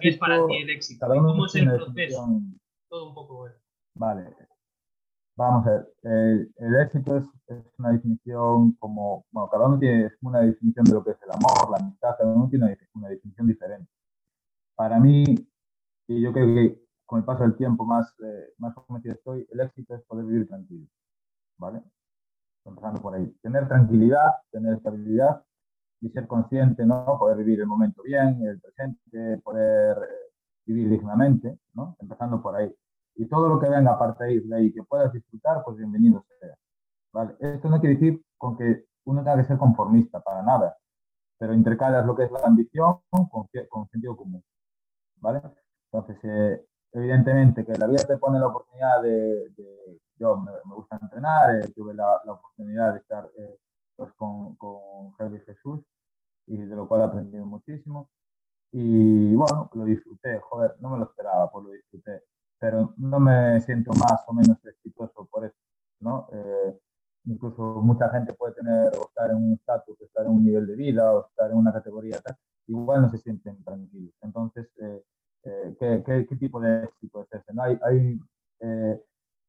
¿Qué 0.00 0.08
es 0.08 0.18
para 0.18 0.44
ti 0.46 0.56
el 0.62 0.70
éxito? 0.70 1.06
¿Cómo 1.06 1.46
es 1.46 1.54
el 1.54 1.70
proceso? 1.70 2.40
Todo 2.88 3.08
un 3.08 3.14
poco 3.14 3.36
bueno. 3.36 3.56
Vale. 3.94 4.34
Vamos 5.36 5.66
a 5.66 5.70
ver. 5.70 6.48
El, 6.56 6.80
éxito 6.80 7.18
es, 7.18 7.24
es, 7.48 7.64
una 7.78 7.92
definición 7.92 8.72
como. 8.78 9.26
Bueno, 9.30 9.50
cada 9.50 9.66
uno 9.66 9.78
tiene 9.78 10.10
una 10.22 10.40
definición 10.40 10.84
de 10.84 10.92
lo 10.92 11.04
que 11.04 11.10
es 11.10 11.22
el 11.22 11.30
amor, 11.32 11.70
la 11.70 11.78
amistad, 11.78 12.16
cada 12.18 12.32
uno 12.32 12.48
tiene 12.48 12.76
una 12.94 13.08
definición 13.08 13.46
diferente. 13.46 13.90
Para 14.74 14.98
mí, 14.98 15.24
y 16.08 16.22
yo 16.22 16.32
creo 16.32 16.46
que 16.54 16.83
con 17.06 17.18
el 17.18 17.24
paso 17.24 17.42
del 17.42 17.56
tiempo 17.56 17.84
más, 17.84 18.14
eh, 18.20 18.54
más 18.58 18.74
convencido 18.74 19.14
estoy, 19.14 19.46
el 19.50 19.60
éxito 19.60 19.94
es 19.94 20.02
poder 20.02 20.24
vivir 20.24 20.48
tranquilo. 20.48 20.86
¿Vale? 21.58 21.82
Empezando 22.64 23.00
por 23.00 23.14
ahí. 23.14 23.30
Tener 23.42 23.68
tranquilidad, 23.68 24.32
tener 24.50 24.74
estabilidad 24.74 25.44
y 26.00 26.10
ser 26.10 26.26
consciente, 26.26 26.84
¿no? 26.84 27.18
Poder 27.18 27.36
vivir 27.38 27.60
el 27.60 27.66
momento 27.66 28.02
bien, 28.02 28.42
el 28.42 28.60
presente, 28.60 29.38
poder 29.42 29.98
eh, 29.98 30.32
vivir 30.66 30.88
dignamente, 30.88 31.58
¿no? 31.74 31.96
Empezando 32.00 32.42
por 32.42 32.56
ahí. 32.56 32.74
Y 33.16 33.26
todo 33.26 33.48
lo 33.48 33.60
que 33.60 33.68
venga 33.68 33.92
a 33.92 33.98
partir 33.98 34.44
de 34.44 34.56
ahí 34.56 34.72
que 34.72 34.82
puedas 34.82 35.12
disfrutar, 35.12 35.62
pues 35.64 35.76
bienvenido 35.76 36.24
sea. 36.40 36.56
¿vale? 37.12 37.36
Esto 37.38 37.68
no 37.68 37.80
quiere 37.80 37.94
decir 37.94 38.22
con 38.36 38.56
que 38.56 38.86
uno 39.04 39.22
tenga 39.22 39.36
que 39.36 39.44
ser 39.44 39.58
conformista, 39.58 40.20
para 40.20 40.42
nada, 40.42 40.76
pero 41.38 41.54
intercalas 41.54 42.06
lo 42.06 42.16
que 42.16 42.24
es 42.24 42.30
la 42.32 42.40
ambición 42.40 42.98
con, 43.10 43.46
con 43.68 43.88
sentido 43.88 44.16
común, 44.16 44.42
¿vale? 45.20 45.42
Entonces, 45.92 46.18
eh, 46.24 46.66
evidentemente 46.94 47.64
que 47.64 47.74
la 47.74 47.86
vida 47.86 48.04
te 48.04 48.16
pone 48.16 48.38
la 48.38 48.46
oportunidad 48.46 49.02
de, 49.02 49.52
yo 50.16 50.36
me, 50.36 50.52
gusta 50.74 50.98
entrenar, 51.00 51.56
eh, 51.56 51.72
tuve 51.74 51.92
la, 51.92 52.20
la, 52.24 52.32
oportunidad 52.32 52.92
de 52.92 53.00
estar 53.00 53.28
eh, 53.36 53.58
pues 53.96 54.12
con, 54.14 54.54
con 54.56 55.12
Jesús 55.44 55.80
y 56.46 56.56
de 56.56 56.76
lo 56.76 56.86
cual 56.88 57.02
he 57.02 57.04
aprendido 57.04 57.46
muchísimo. 57.46 58.10
Y 58.72 59.34
bueno, 59.34 59.70
lo 59.74 59.84
disfruté, 59.84 60.38
joder, 60.40 60.76
no 60.80 60.90
me 60.90 60.98
lo 60.98 61.04
esperaba, 61.04 61.50
pues 61.50 61.64
lo 61.64 61.70
disfruté, 61.72 62.22
pero 62.58 62.94
no 62.96 63.20
me 63.20 63.60
siento 63.60 63.92
más 63.92 64.24
o 64.26 64.32
menos 64.32 64.58
exitoso 64.64 65.26
por 65.30 65.44
eso, 65.44 65.56
¿no? 66.00 66.28
Eh, 66.32 66.80
incluso 67.26 67.62
mucha 67.82 68.08
gente 68.10 68.34
puede 68.34 68.54
tener 68.54 68.88
o 68.98 69.08
estar 69.08 69.30
en 69.30 69.36
un 69.36 69.52
estatus, 69.54 70.00
estar 70.00 70.26
en 70.26 70.32
un 70.32 70.44
nivel 70.44 70.66
de 70.66 70.76
vida 70.76 71.12
o 71.12 71.26
estar 71.26 71.50
en 71.50 71.56
una 71.56 71.72
categoría 71.72 72.20
tal, 72.20 72.36
igual 72.66 73.02
no 73.02 73.10
se 73.10 73.18
sienten 73.18 73.62
tranquilos. 73.64 74.14
Entonces, 74.22 74.68
eh, 75.44 75.50
eh, 75.50 75.76
¿qué, 75.78 76.02
qué, 76.04 76.26
qué, 76.26 76.36
tipo 76.36 76.60
de 76.60 76.84
éxito 76.84 77.22
es 77.22 77.40
ese? 77.40 77.52
¿no? 77.52 77.62
Hay, 77.62 77.78
hay 77.82 78.20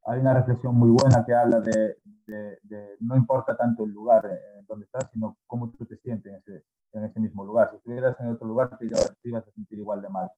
hay 0.06 0.20
una 0.20 0.34
reflexión 0.34 0.74
muy 0.76 0.90
buena 0.90 1.24
que 1.24 1.34
habla 1.34 1.60
de, 1.60 1.96
de, 2.26 2.96
no 3.00 3.16
importa 3.16 3.56
tanto 3.56 3.84
el 3.84 3.90
lugar 3.90 4.24
en 4.58 4.64
donde 4.66 4.84
estás, 4.84 5.10
sino 5.12 5.36
cómo 5.46 5.70
tú 5.70 5.84
te 5.84 5.96
sientes 5.96 6.32
en 6.32 6.38
ese, 6.38 6.64
en 6.92 7.04
ese 7.04 7.20
mismo 7.20 7.44
lugar. 7.44 7.70
Si 7.70 7.76
estuvieras 7.76 8.18
en 8.20 8.28
otro 8.28 8.46
lugar, 8.46 8.78
te, 8.78 8.86
ibas 9.24 9.46
a 9.46 9.52
sentir 9.52 9.78
igual 9.78 10.00
de 10.02 10.08
mal. 10.08 10.30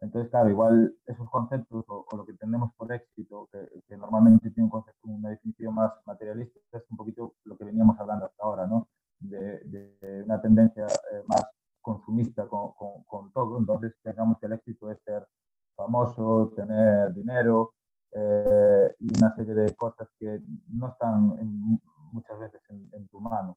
Entonces, 0.00 0.30
claro, 0.30 0.48
igual 0.48 0.94
esos 1.06 1.28
conceptos 1.30 1.84
o, 1.88 2.06
lo 2.16 2.24
que 2.24 2.34
tenemos 2.34 2.72
por 2.76 2.92
éxito, 2.92 3.48
que, 3.52 3.82
que, 3.88 3.96
normalmente 3.96 4.50
tiene 4.50 4.64
un 4.64 4.70
concepto, 4.70 5.08
una 5.08 5.30
definición 5.30 5.74
más 5.74 5.92
materialista, 6.06 6.60
es 6.72 6.84
un 6.88 6.96
poquito 6.96 7.34
lo 7.44 7.56
que 7.56 7.64
veníamos 7.64 7.98
hablando 7.98 8.26
hasta 8.26 8.44
ahora, 8.44 8.66
¿no? 8.68 8.88
De, 9.18 9.60
de 9.64 10.22
una 10.22 10.40
tendencia 10.40 10.86
eh, 10.86 11.24
más 11.26 11.44
consumista 11.88 12.46
con, 12.46 12.72
con, 12.74 13.02
con, 13.04 13.32
todo. 13.32 13.58
Entonces, 13.58 13.94
pensamos 14.02 14.38
que 14.38 14.46
el 14.46 14.52
éxito 14.52 14.90
es 14.90 14.98
ser 15.04 15.26
famoso, 15.74 16.52
tener 16.54 17.14
dinero, 17.14 17.74
eh, 18.12 18.94
y 19.00 19.18
una 19.18 19.34
serie 19.36 19.54
de 19.54 19.74
cosas 19.74 20.08
que 20.18 20.40
no 20.68 20.88
están 20.88 21.80
muchas 22.12 22.38
veces 22.38 22.60
en, 22.68 23.08
tu 23.08 23.20
mano. 23.20 23.56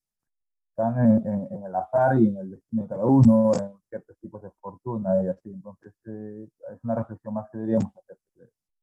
Están 0.70 0.94
en, 1.26 1.64
el 1.64 1.76
azar 1.76 2.18
y 2.18 2.28
en 2.30 2.38
el 2.38 2.52
destino 2.52 2.84
de 2.84 2.90
cada 2.90 3.06
uno, 3.06 3.52
en 3.60 3.74
ciertos 3.90 4.18
tipos 4.20 4.42
de 4.42 4.52
fortuna 4.62 5.22
y 5.24 5.28
así. 5.28 5.50
Entonces, 5.52 5.94
eh, 6.06 6.48
es 6.74 6.84
una 6.84 6.96
reflexión 6.96 7.34
más 7.34 7.50
que 7.52 7.58
deberíamos 7.58 7.92
hacer 7.98 8.18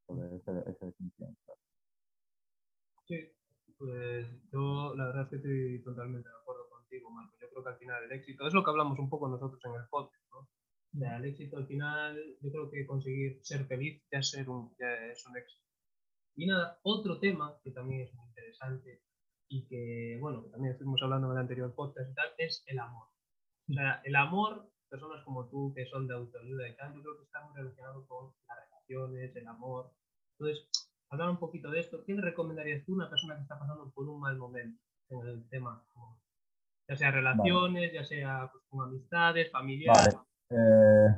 sobre 0.07 0.37
esa, 0.37 0.52
definición. 0.52 1.37
Sí, 3.07 3.33
pues 3.78 4.26
yo 4.52 4.95
la 4.95 5.07
verdad 5.07 5.23
es 5.23 5.28
que 5.31 5.37
estoy 5.37 5.83
totalmente 5.83 6.28
de 6.28 6.35
acuerdo 6.35 6.68
contigo, 6.88 7.11
Marco. 7.11 7.37
Yo 7.40 7.49
creo 7.50 7.62
que 7.62 7.71
al 7.71 7.78
final 7.78 8.04
el 8.04 8.12
éxito 8.12 8.47
es 8.47 8.54
lo 8.54 8.64
que 8.64 8.71
hablamos 8.71 8.99
un 8.99 9.11
poco 9.11 9.28
nosotros 9.28 9.61
en 9.64 9.75
el 9.75 9.88
podcast, 9.90 10.25
¿no? 10.30 10.49
el 11.16 11.25
éxito 11.26 11.59
al 11.59 11.66
final, 11.66 12.16
yo 12.40 12.50
creo 12.50 12.71
que 12.71 12.87
conseguir 12.87 13.38
ser 13.42 13.66
feliz 13.66 14.02
ya, 14.11 14.23
ser 14.23 14.49
un, 14.49 14.75
ya 14.78 14.88
es 15.12 15.25
un 15.26 15.37
éxito. 15.37 15.62
Y 16.35 16.47
nada, 16.47 16.78
otro 16.83 17.21
tema 17.21 17.59
que 17.62 17.73
también 17.73 18.02
es 18.02 18.14
muy 18.14 18.26
interesante 18.26 19.02
y 19.49 19.66
que, 19.66 20.18
bueno, 20.21 20.42
que 20.45 20.50
también 20.50 20.73
estuvimos 20.73 21.02
hablando 21.02 21.28
en 21.28 21.33
el 21.33 21.42
anterior 21.42 21.75
podcast 21.75 22.11
y 22.11 22.14
tal, 22.14 22.28
es 22.38 22.64
el 22.66 22.78
amor. 22.78 23.09
O 23.68 23.73
sea, 23.73 24.00
el 24.04 24.16
amor, 24.16 24.71
personas 24.88 25.23
como 25.25 25.49
tú 25.49 25.73
que 25.75 25.87
son 25.87 26.07
de 26.07 26.14
autoayuda 26.14 26.68
y 26.68 26.76
tal, 26.76 26.95
yo 26.95 27.02
creo 27.02 27.18
que 27.18 27.25
está 27.25 27.45
muy 27.45 27.54
relacionado 27.57 28.07
con 28.07 28.33
las 28.49 28.59
relaciones, 28.64 29.37
el 29.37 29.47
amor. 29.47 29.92
Entonces, 30.38 30.68
hablar 31.11 31.30
un 31.30 31.38
poquito 31.38 31.71
de 31.71 31.80
esto, 31.80 32.02
¿qué 32.04 32.14
le 32.14 32.23
recomendarías 32.23 32.85
tú 32.87 32.92
a 32.92 32.97
una 32.97 33.11
persona 33.11 33.37
que 33.37 33.42
está 33.42 33.59
pasando 33.59 33.90
por 33.90 34.09
un 34.09 34.21
mal 34.21 34.38
momento 34.38 34.80
en 35.11 35.26
el 35.26 35.49
tema? 35.50 35.85
Ya 36.88 36.97
sea 36.97 37.11
relaciones, 37.11 37.92
ya 37.92 38.02
sea 38.02 38.49
pues, 38.50 38.64
con 38.71 38.88
amistades, 38.88 39.50
familiares. 39.50 40.16
Eh, 40.49 41.09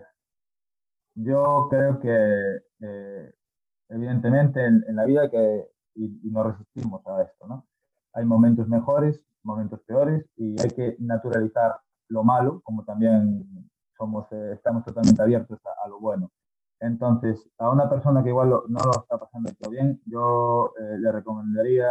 yo 1.14 1.68
creo 1.70 2.00
que 2.00 2.58
eh, 2.80 3.34
evidentemente 3.88 4.64
en, 4.64 4.96
la 4.96 5.04
vida 5.04 5.30
que 5.30 5.68
y, 5.94 6.28
nos 6.30 6.46
resistimos 6.46 7.06
a 7.06 7.22
esto, 7.22 7.46
¿no? 7.46 7.68
Hay 8.14 8.24
momentos 8.24 8.66
mejores, 8.66 9.24
momentos 9.44 9.80
peores 9.86 10.28
y 10.36 10.60
hay 10.60 10.70
que 10.70 10.96
naturalizar 10.98 11.80
lo 12.08 12.24
malo, 12.24 12.60
como 12.64 12.84
también 12.84 13.70
somos, 13.96 14.26
eh, 14.32 14.52
estamos 14.54 14.84
totalmente 14.84 15.22
abiertos 15.22 15.60
a, 15.84 15.88
lo 15.88 16.00
bueno. 16.00 16.32
Entonces, 16.80 17.48
a 17.58 17.70
una 17.70 17.88
persona 17.88 18.24
que 18.24 18.30
igual 18.30 18.48
no 18.48 18.80
lo 18.84 18.90
está 18.90 19.18
pasando 19.18 19.52
todo 19.60 19.70
bien, 19.70 20.00
yo 20.06 20.72
le 20.98 21.12
recomendaría 21.12 21.90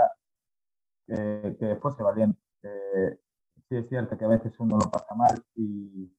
que 1.08 1.78
fuese 1.80 2.04
valiente. 2.04 2.40
Sí 3.70 3.78
es 3.78 3.88
cierto 3.88 4.18
que 4.18 4.26
a 4.26 4.30
veces 4.30 4.54
uno 4.60 4.78
lo 4.78 4.90
pasa 4.90 5.16
mal 5.16 5.44
y, 5.56 6.12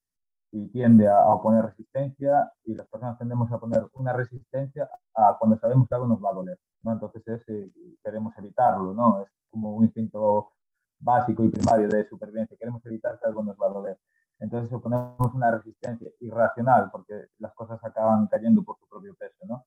y 0.52 0.68
tiende 0.68 1.08
a, 1.08 1.26
oponer 1.28 1.66
resistencia 1.66 2.52
y 2.64 2.74
las 2.74 2.86
personas 2.88 3.18
tendemos 3.18 3.50
a 3.52 3.58
poner 3.58 3.86
una 3.94 4.12
resistencia 4.12 4.88
a 5.14 5.36
cuando 5.38 5.58
sabemos 5.58 5.88
que 5.88 5.94
algo 5.94 6.06
nos 6.06 6.22
va 6.22 6.30
a 6.30 6.34
doler, 6.34 6.58
¿no? 6.82 6.92
Entonces 6.92 7.26
es, 7.26 7.48
eh, 7.48 7.70
queremos 8.02 8.36
evitarlo, 8.38 8.94
¿no? 8.94 9.22
Es 9.22 9.28
como 9.50 9.74
un 9.74 9.84
instinto 9.84 10.52
básico 11.00 11.44
y 11.44 11.48
primario 11.50 11.88
de 11.88 12.08
supervivencia, 12.08 12.56
queremos 12.56 12.84
evitar 12.86 13.18
que 13.18 13.26
algo 13.26 13.42
nos 13.42 13.56
va 13.56 13.66
a 13.66 13.72
doler. 13.72 13.98
Entonces 14.38 14.72
oponemos 14.72 15.34
una 15.34 15.50
resistencia 15.50 16.08
irracional 16.20 16.90
porque 16.90 17.26
las 17.38 17.52
cosas 17.54 17.82
acaban 17.84 18.26
cayendo 18.28 18.62
por 18.62 18.78
su 18.78 18.88
propio 18.88 19.14
peso, 19.14 19.46
¿no? 19.46 19.64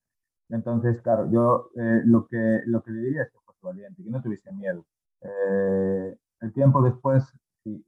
Entonces, 0.50 1.02
claro, 1.02 1.30
yo 1.32 1.70
eh, 1.76 2.02
lo, 2.06 2.28
que, 2.28 2.62
lo 2.66 2.84
que 2.84 2.92
le 2.92 3.02
diría 3.02 3.24
es 3.24 3.32
que 3.32 3.40
fuese 3.46 3.60
valiente, 3.66 4.04
que 4.04 4.10
no 4.10 4.22
tuviese 4.22 4.52
miedo. 4.52 4.86
Eh, 5.22 6.18
el 6.42 6.54
tiempo 6.54 6.82
después, 6.82 7.24
si, 7.64 7.84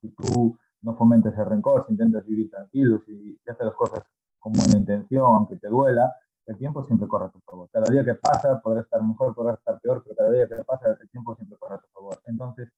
si 0.00 0.08
tú 0.10 0.58
no 0.82 0.96
fomentes 0.96 1.36
el 1.36 1.46
rencor, 1.46 1.84
si 1.86 1.92
intentas 1.92 2.24
vivir 2.26 2.50
tranquilo, 2.50 3.02
si, 3.04 3.38
haces 3.46 3.66
las 3.66 3.74
cosas 3.74 4.04
con 4.38 4.52
buena 4.52 4.78
intención, 4.78 5.24
aunque 5.26 5.56
te 5.56 5.68
duela, 5.68 6.12
el 6.46 6.56
tiempo 6.56 6.84
siempre 6.84 7.08
corre 7.08 7.26
a 7.26 7.30
tu 7.30 7.40
favor. 7.40 7.68
Cada 7.70 7.92
día 7.92 8.04
que 8.04 8.14
pasa 8.14 8.60
podrá 8.62 8.80
estar 8.80 9.02
mejor, 9.02 9.34
podrá 9.34 9.54
estar 9.54 9.80
peor, 9.80 10.02
pero 10.02 10.16
cada 10.16 10.30
día 10.30 10.48
que 10.48 10.64
pasa 10.64 10.96
el 11.00 11.08
tiempo 11.10 11.34
siempre 11.36 11.58
corre 11.58 11.74
a 11.74 11.78
tu 11.78 11.88
favor. 11.88 12.18
Entonces, 12.26 12.68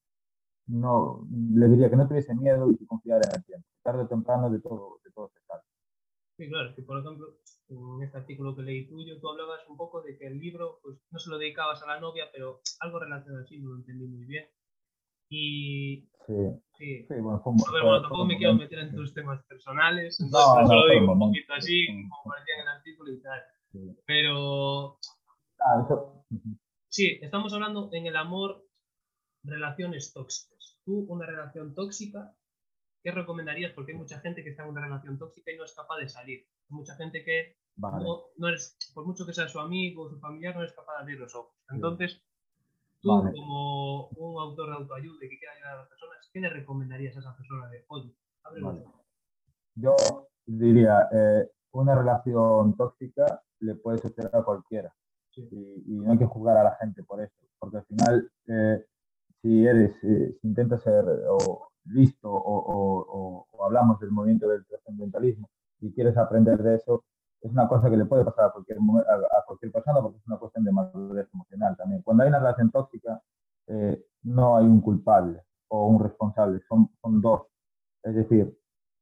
no, 0.67 1.27
le 1.31 1.69
diría 1.69 1.91
que 1.91 1.97
no 1.97 2.09
tuviese 2.09 2.35
miedo 2.35 2.71
y 2.71 2.77
que 2.77 2.87
confiara 2.87 3.29
en 3.29 3.37
el 3.37 3.45
tiempo. 3.45 3.69
Tarde 3.83 4.03
o 4.03 4.09
temprano 4.09 4.51
de 4.51 4.61
todo, 4.61 5.01
de 5.05 5.11
todo 5.13 5.29
se 5.29 5.41
sale. 5.47 5.63
Sí, 6.37 6.49
claro, 6.49 6.75
si 6.75 6.83
por 6.83 6.99
ejemplo, 6.99 7.37
en 7.69 8.03
este 8.03 8.19
artículo 8.19 8.57
que 8.57 8.63
leí 8.63 8.89
tuyo, 8.89 9.21
tú 9.21 9.29
hablabas 9.29 9.61
un 9.69 9.77
poco 9.77 10.01
de 10.03 10.17
que 10.17 10.27
el 10.27 10.39
libro 10.39 10.81
pues, 10.83 10.97
no 11.11 11.19
se 11.19 11.31
lo 11.31 11.39
dedicabas 11.39 11.83
a 11.83 11.87
la 11.87 12.01
novia, 12.01 12.25
pero 12.33 12.61
algo 12.81 12.99
relacionado 12.99 13.45
así, 13.45 13.61
no 13.61 13.71
lo 13.71 13.77
entendí 13.77 14.07
muy 14.07 14.25
bien. 14.25 14.49
Y. 15.29 16.10
Sí. 16.27 16.35
Sí. 16.77 17.07
sí 17.07 17.15
bueno, 17.21 17.41
fue, 17.41 17.53
pero 17.73 17.85
bueno, 17.85 18.01
tampoco 18.03 18.25
me 18.25 18.39
quiero 18.39 18.55
meter 18.55 18.79
en 18.79 18.95
tus 18.95 19.13
temas 19.13 19.43
personales, 19.45 20.19
entonces 20.21 20.69
no, 20.69 20.75
lo 20.75 20.89
digo 20.89 21.13
un 21.13 21.19
poquito 21.19 21.53
así, 21.53 21.87
como 21.87 22.33
parecía 22.33 22.55
en 22.55 22.61
el 22.63 22.69
artículo 22.69 23.13
y 23.13 23.21
tal. 23.21 23.41
Sí. 23.73 23.97
Pero. 24.07 24.99
Ah, 25.59 25.83
eso. 25.85 26.25
Sí, 26.89 27.19
estamos 27.23 27.53
hablando 27.53 27.91
en 27.93 28.07
el 28.07 28.17
amor, 28.17 28.67
relaciones 29.45 30.13
tóxicas. 30.13 30.79
Tú, 30.85 31.07
una 31.09 31.27
relación 31.27 31.75
tóxica, 31.75 32.35
¿qué 33.03 33.13
recomendarías? 33.13 33.73
Porque 33.73 33.93
hay 33.93 33.99
mucha 33.99 34.19
gente 34.21 34.43
que 34.43 34.51
está 34.51 34.65
en 34.65 34.71
una 34.71 34.83
relación 34.83 35.19
tóxica 35.19 35.53
y 35.53 35.57
no 35.57 35.65
es 35.65 35.75
capaz 35.75 35.99
de 35.99 36.09
salir. 36.09 36.47
Hay 36.71 36.77
mucha 36.77 36.97
gente 36.97 37.23
que, 37.25 37.59
no, 37.77 38.25
no 38.37 38.49
es, 38.49 38.77
por 38.95 39.07
mucho 39.07 39.27
que 39.27 39.33
sea 39.33 39.49
su 39.49 39.61
amigo 39.61 40.05
o 40.05 40.11
su 40.11 40.19
familiar, 40.19 40.57
no 40.57 40.65
es 40.65 40.73
capaz 40.73 40.95
de 40.95 41.03
abrir 41.03 41.19
los 41.19 41.35
ojos. 41.35 41.55
Entonces, 41.71 42.21
tú, 43.01 43.09
vale. 43.09 43.33
como 43.33 44.09
un 44.09 44.41
autor 44.41 44.69
de 44.71 44.77
autoayuda 44.77 45.21
que 45.21 45.39
quiera 45.39 45.55
ayudar 45.55 45.75
a 45.75 45.77
las 45.79 45.89
personas, 45.89 46.31
¿qué 46.33 46.41
le 46.41 46.51
recomendarías 46.51 47.17
a 47.17 47.21
esa 47.21 47.37
persona 47.37 47.69
de, 47.69 47.85
los 48.61 48.79
ojos? 48.79 49.01
Yo 49.75 49.97
diría, 50.47 51.09
eh, 51.13 51.49
una 51.73 51.95
relación 51.95 52.77
tóxica 52.77 53.43
le 53.61 53.75
puede 53.75 53.99
suceder 53.99 54.35
a 54.35 54.43
cualquiera. 54.43 54.93
Sí. 55.31 55.49
Y, 55.51 55.95
y, 55.95 55.99
no 55.99 56.13
hay 56.13 56.19
que 56.19 56.27
juzgar 56.27 56.57
a 56.57 56.65
la 56.65 56.77
gente 56.77 57.05
por 57.05 57.23
eso, 57.23 57.35
porque 57.59 57.77
al 57.79 57.85
final, 57.85 58.31
eh, 58.49 58.85
si 59.43 59.65
eres, 59.65 59.93
eh, 60.03 60.37
si 60.41 60.49
intentas 60.49 60.83
ser 60.83 61.05
o 61.29 61.71
listo 61.85 62.31
o, 62.31 62.37
o, 62.37 63.47
o, 63.53 63.65
hablamos 63.65 64.01
del 64.01 64.11
movimiento 64.11 64.49
del 64.49 64.67
trascendentalismo 64.67 65.49
y 65.81 65.93
quieres 65.93 66.17
aprender 66.17 66.63
de 66.63 66.77
eso, 66.77 67.05
es 67.41 67.51
una 67.51 67.67
cosa 67.69 67.89
que 67.89 67.97
le 67.97 68.05
puede 68.05 68.25
pasar 68.25 68.47
a 68.47 68.51
cualquier, 68.51 68.79
a, 68.79 69.45
cualquier 69.47 69.73
persona 69.73 70.01
porque 70.03 70.19
es 70.19 70.27
una 70.27 70.39
cuestión 70.39 70.65
de 70.65 70.73
madurez 70.73 71.29
emocional 71.33 71.77
también. 71.77 72.03
Cuando 72.03 72.23
hay 72.23 72.29
una 72.29 72.39
relación 72.39 72.71
tóxica, 72.71 73.21
eh, 73.67 74.05
no 74.25 74.57
hay 74.57 74.67
un 74.67 74.81
culpable 74.81 75.43
o 75.69 75.87
un 75.87 76.03
responsable, 76.03 76.61
son, 76.69 76.91
son 77.01 77.21
dos. 77.21 77.47
Es 78.03 78.15
decir, 78.15 78.57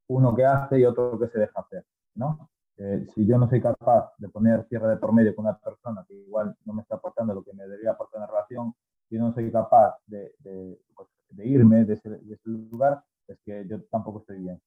uno 0.07 0.35
que 0.35 0.45
hace 0.45 0.79
y 0.79 0.85
otro 0.85 1.19
que 1.19 1.27
se 1.27 1.39
deja 1.39 1.59
hacer, 1.59 1.85
¿no? 2.15 2.49
Eh, 2.77 3.05
si 3.13 3.25
yo 3.25 3.37
no 3.37 3.49
soy 3.49 3.61
capaz 3.61 4.13
de 4.17 4.29
poner 4.29 4.65
tierra 4.65 4.87
de 4.87 4.97
por 4.97 5.11
medio 5.11 5.35
con 5.35 5.45
una 5.45 5.57
persona 5.57 6.05
que 6.07 6.13
igual 6.13 6.55
no 6.65 6.73
me 6.73 6.81
está 6.81 6.95
aportando 6.95 7.33
lo 7.33 7.43
que 7.43 7.53
me 7.53 7.63
debería 7.63 7.91
aportar 7.91 8.21
en 8.21 8.21
la 8.21 8.27
relación, 8.27 8.73
yo 9.09 9.19
no 9.19 9.33
soy 9.33 9.51
capaz 9.51 9.97
de, 10.05 10.33
de, 10.39 10.79
pues, 10.95 11.09
irme 11.39 11.83
de 11.83 11.95
ese, 11.95 12.09
de 12.09 12.33
ese, 12.33 12.49
lugar, 12.49 13.03
es 13.27 13.37
que 13.43 13.67
yo 13.67 13.83
tampoco 13.91 14.19
estoy 14.19 14.39
bien. 14.39 14.61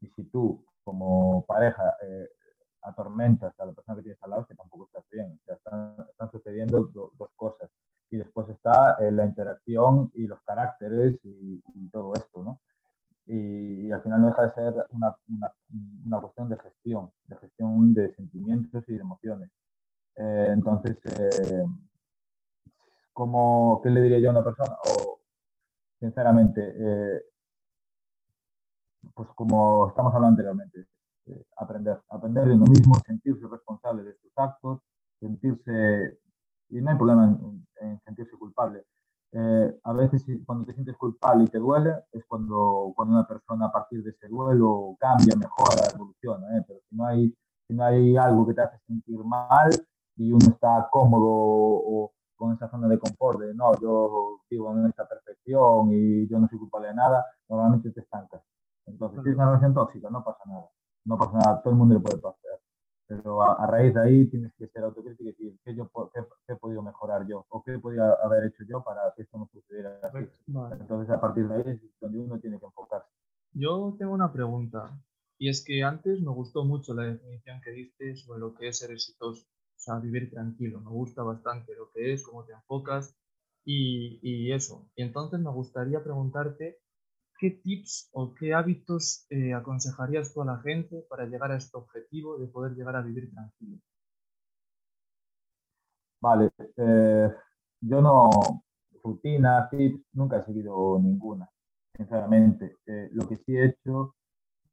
Y 0.00 0.08
si 0.08 0.24
tú, 0.24 0.64
como 0.84 1.44
pareja, 1.46 1.96
eh, 2.02 2.28
atormentas 2.82 3.58
a 3.58 3.66
la 3.66 3.72
persona 3.72 3.96
que 3.96 4.02
tienes 4.02 4.22
al 4.22 4.30
lado, 4.30 4.46
que 4.46 4.54
tampoco 4.54 4.86
estás 4.86 5.04
bien. 5.10 5.38
O 5.42 5.44
sea, 5.44 5.54
están, 5.56 5.96
están 6.10 6.30
sucediendo 6.30 6.84
do, 6.84 7.12
dos 7.18 7.30
cosas. 7.36 7.70
Y 8.10 8.16
después 8.16 8.48
está 8.48 8.96
eh, 9.00 9.10
la 9.12 9.26
interacción 9.26 10.10
y 10.14 10.26
los 10.26 10.40
caracteres 10.42 11.18
y, 11.24 11.62
y 11.74 11.88
todo 11.90 12.14
esto, 12.14 12.42
¿no? 12.42 12.60
Y, 13.26 13.88
y, 13.88 13.92
al 13.92 14.02
final 14.02 14.22
no 14.22 14.28
deja 14.28 14.42
de 14.46 14.54
ser 14.54 14.74
una, 14.90 15.14
una, 15.28 15.52
una, 16.06 16.20
cuestión 16.20 16.48
de 16.48 16.56
gestión, 16.56 17.10
de 17.26 17.36
gestión 17.36 17.92
de 17.94 18.14
sentimientos 18.14 18.84
y 18.88 18.94
de 18.94 19.00
emociones. 19.00 19.50
Eh, 20.16 20.48
entonces, 20.50 20.96
eh, 21.04 21.64
¿cómo, 23.12 23.80
¿qué 23.82 23.90
le 23.90 24.00
diría 24.02 24.18
yo 24.18 24.28
a 24.30 24.32
una 24.32 24.44
persona? 24.44 24.76
O, 24.84 25.20
sinceramente, 26.00 26.60
eh, 26.76 27.22
pues 29.14 29.28
como 29.34 29.88
estamos 29.88 30.14
hablando 30.14 30.30
anteriormente, 30.30 30.86
eh, 31.28 31.44
aprender, 31.56 32.00
aprender 32.08 32.46
de 32.46 32.54
uno 32.54 32.66
mismo, 32.66 32.94
sentirse 33.06 33.46
responsable 33.46 34.02
de 34.02 34.14
sus 34.14 34.32
actos, 34.36 34.80
sentirse, 35.20 36.18
y 36.70 36.80
no 36.80 36.90
hay 36.90 36.96
problema 36.96 37.24
en, 37.26 37.66
en 37.80 38.00
sentirse 38.04 38.36
culpable. 38.36 38.84
Eh, 39.32 39.80
a 39.84 39.92
veces 39.92 40.24
cuando 40.46 40.64
te 40.64 40.72
sientes 40.72 40.96
culpable 40.96 41.44
y 41.44 41.48
te 41.48 41.58
duele 41.58 41.92
es 42.12 42.24
cuando, 42.24 42.92
cuando 42.96 43.14
una 43.14 43.26
persona 43.26 43.66
a 43.66 43.72
partir 43.72 44.02
de 44.02 44.10
ese 44.10 44.26
duelo 44.28 44.96
cambia, 44.98 45.36
mejora, 45.36 45.86
evoluciona. 45.94 46.46
¿eh? 46.56 46.64
Pero 46.66 46.80
si 46.88 46.96
no, 46.96 47.06
hay, 47.06 47.34
si 47.66 47.74
no 47.74 47.84
hay 47.84 48.16
algo 48.16 48.46
que 48.46 48.54
te 48.54 48.62
hace 48.62 48.78
sentir 48.86 49.18
mal 49.24 49.70
y 50.16 50.32
uno 50.32 50.46
está 50.48 50.88
cómodo 50.90 51.26
o, 51.28 52.12
con 52.36 52.54
esa 52.54 52.70
zona 52.70 52.88
de 52.88 52.98
confort 52.98 53.40
de 53.40 53.52
no, 53.54 53.78
yo 53.80 54.40
vivo 54.48 54.72
en 54.72 54.86
esta 54.86 55.06
perfección 55.06 55.90
y 55.92 56.28
yo 56.28 56.38
no 56.38 56.48
soy 56.48 56.58
culpable 56.58 56.88
de 56.88 56.94
nada, 56.94 57.24
normalmente 57.48 57.90
te 57.90 58.00
estancas. 58.00 58.42
Entonces, 58.86 59.22
si 59.24 59.30
es 59.30 59.34
una 59.34 59.46
relación 59.46 59.74
tóxica, 59.74 60.08
no 60.08 60.24
pasa 60.24 60.38
nada. 60.46 60.68
No 61.08 61.16
pasa 61.16 61.38
nada, 61.38 61.62
todo 61.62 61.72
el 61.72 61.78
mundo 61.78 61.94
le 61.94 62.00
puede 62.00 62.18
pasar. 62.18 62.60
Pero 63.06 63.42
a, 63.42 63.54
a 63.54 63.66
raíz 63.66 63.94
de 63.94 64.02
ahí 64.02 64.26
tienes 64.26 64.52
que 64.58 64.68
ser 64.68 64.84
autocrítico 64.84 65.22
y 65.22 65.32
decir 65.32 65.58
qué, 65.64 65.74
yo, 65.74 65.90
qué, 66.12 66.20
qué, 66.46 66.52
he 66.52 66.56
podido 66.56 66.82
mejorar 66.82 67.26
yo 67.26 67.46
o 67.48 67.62
qué 67.64 67.78
podía 67.78 68.12
haber 68.22 68.44
hecho 68.44 68.64
yo 68.68 68.84
para 68.84 69.00
que 69.16 69.22
esto 69.22 69.38
no 69.38 69.48
sucediera 69.50 69.98
así. 70.02 70.28
Vale. 70.48 70.76
Entonces, 70.78 71.08
a 71.08 71.18
partir 71.18 71.48
de 71.48 71.54
ahí 71.54 71.62
es 71.66 71.80
donde 71.98 72.18
uno 72.18 72.38
tiene 72.38 72.58
que 72.60 72.66
enfocarse. 72.66 73.08
Yo 73.54 73.96
tengo 73.98 74.12
una 74.12 74.30
pregunta. 74.30 75.00
Y 75.38 75.48
es 75.48 75.64
que 75.64 75.82
antes 75.82 76.20
me 76.20 76.32
gustó 76.32 76.66
mucho 76.66 76.92
la 76.92 77.04
definición 77.04 77.62
que 77.64 77.70
diste 77.70 78.14
sobre 78.16 78.40
lo 78.40 78.54
que 78.54 78.68
es 78.68 78.78
ser 78.78 78.90
exitoso. 78.90 79.46
O 79.46 79.80
sea, 79.80 79.98
vivir 80.00 80.30
tranquilo. 80.30 80.80
Me 80.80 80.90
gusta 80.90 81.22
bastante 81.22 81.74
lo 81.74 81.90
que 81.92 82.12
es, 82.12 82.22
cómo 82.22 82.44
te 82.44 82.52
enfocas 82.52 83.16
y, 83.64 84.18
y 84.20 84.52
eso. 84.52 84.90
Y 84.96 85.02
entonces 85.02 85.40
me 85.40 85.50
gustaría 85.50 86.04
preguntarte 86.04 86.78
¿qué 87.38 87.50
tips 87.50 88.10
o 88.12 88.34
qué 88.34 88.52
hábitos 88.52 89.26
eh, 89.30 89.54
aconsejarías 89.54 90.34
tú 90.34 90.42
a 90.42 90.46
la 90.46 90.58
gente 90.58 91.04
para 91.08 91.26
llegar 91.26 91.52
a 91.52 91.56
este 91.56 91.76
objetivo 91.76 92.38
de 92.38 92.48
poder 92.48 92.72
llegar 92.72 92.96
a 92.96 93.02
vivir 93.02 93.30
tranquilo? 93.30 93.78
Vale, 96.20 96.50
eh, 96.76 97.32
yo 97.80 98.02
no, 98.02 98.30
rutina, 99.04 99.68
tips, 99.70 100.04
nunca 100.12 100.38
he 100.38 100.44
seguido 100.44 100.98
ninguna, 101.00 101.48
sinceramente. 101.96 102.76
Eh, 102.86 103.08
lo 103.12 103.28
que 103.28 103.36
sí 103.36 103.56
he 103.56 103.66
hecho, 103.66 104.16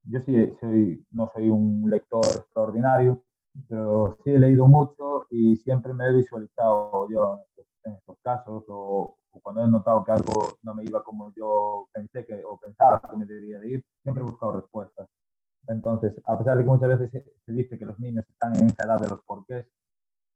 yo 0.03 0.19
sí 0.21 0.53
soy, 0.59 1.05
no 1.11 1.31
soy 1.33 1.49
un 1.49 1.87
lector 1.89 2.25
extraordinario, 2.25 3.23
pero 3.69 4.17
sí 4.23 4.31
he 4.31 4.39
leído 4.39 4.67
mucho 4.67 5.27
y 5.29 5.55
siempre 5.57 5.93
me 5.93 6.07
he 6.07 6.13
visualizado 6.13 7.07
yo 7.09 7.41
en 7.83 7.93
estos 7.93 8.17
casos 8.23 8.63
o 8.67 9.17
cuando 9.41 9.63
he 9.63 9.67
notado 9.67 10.03
que 10.03 10.11
algo 10.11 10.57
no 10.63 10.73
me 10.75 10.83
iba 10.83 11.03
como 11.03 11.33
yo 11.33 11.87
pensé 11.91 12.25
que, 12.25 12.43
o 12.43 12.57
pensaba 12.57 13.01
que 13.01 13.17
me 13.17 13.25
debería 13.25 13.59
de 13.59 13.69
ir, 13.69 13.85
siempre 14.03 14.23
he 14.23 14.25
buscado 14.25 14.53
respuestas. 14.53 15.07
Entonces, 15.67 16.13
a 16.25 16.37
pesar 16.37 16.57
de 16.57 16.63
que 16.63 16.69
muchas 16.69 16.89
veces 16.99 17.23
se, 17.45 17.51
dice 17.51 17.77
que 17.77 17.85
los 17.85 17.99
niños 17.99 18.25
están 18.29 18.55
en 18.55 18.67
esa 18.67 18.83
edad 18.83 18.99
de 18.99 19.09
los 19.09 19.21
porqués, 19.23 19.65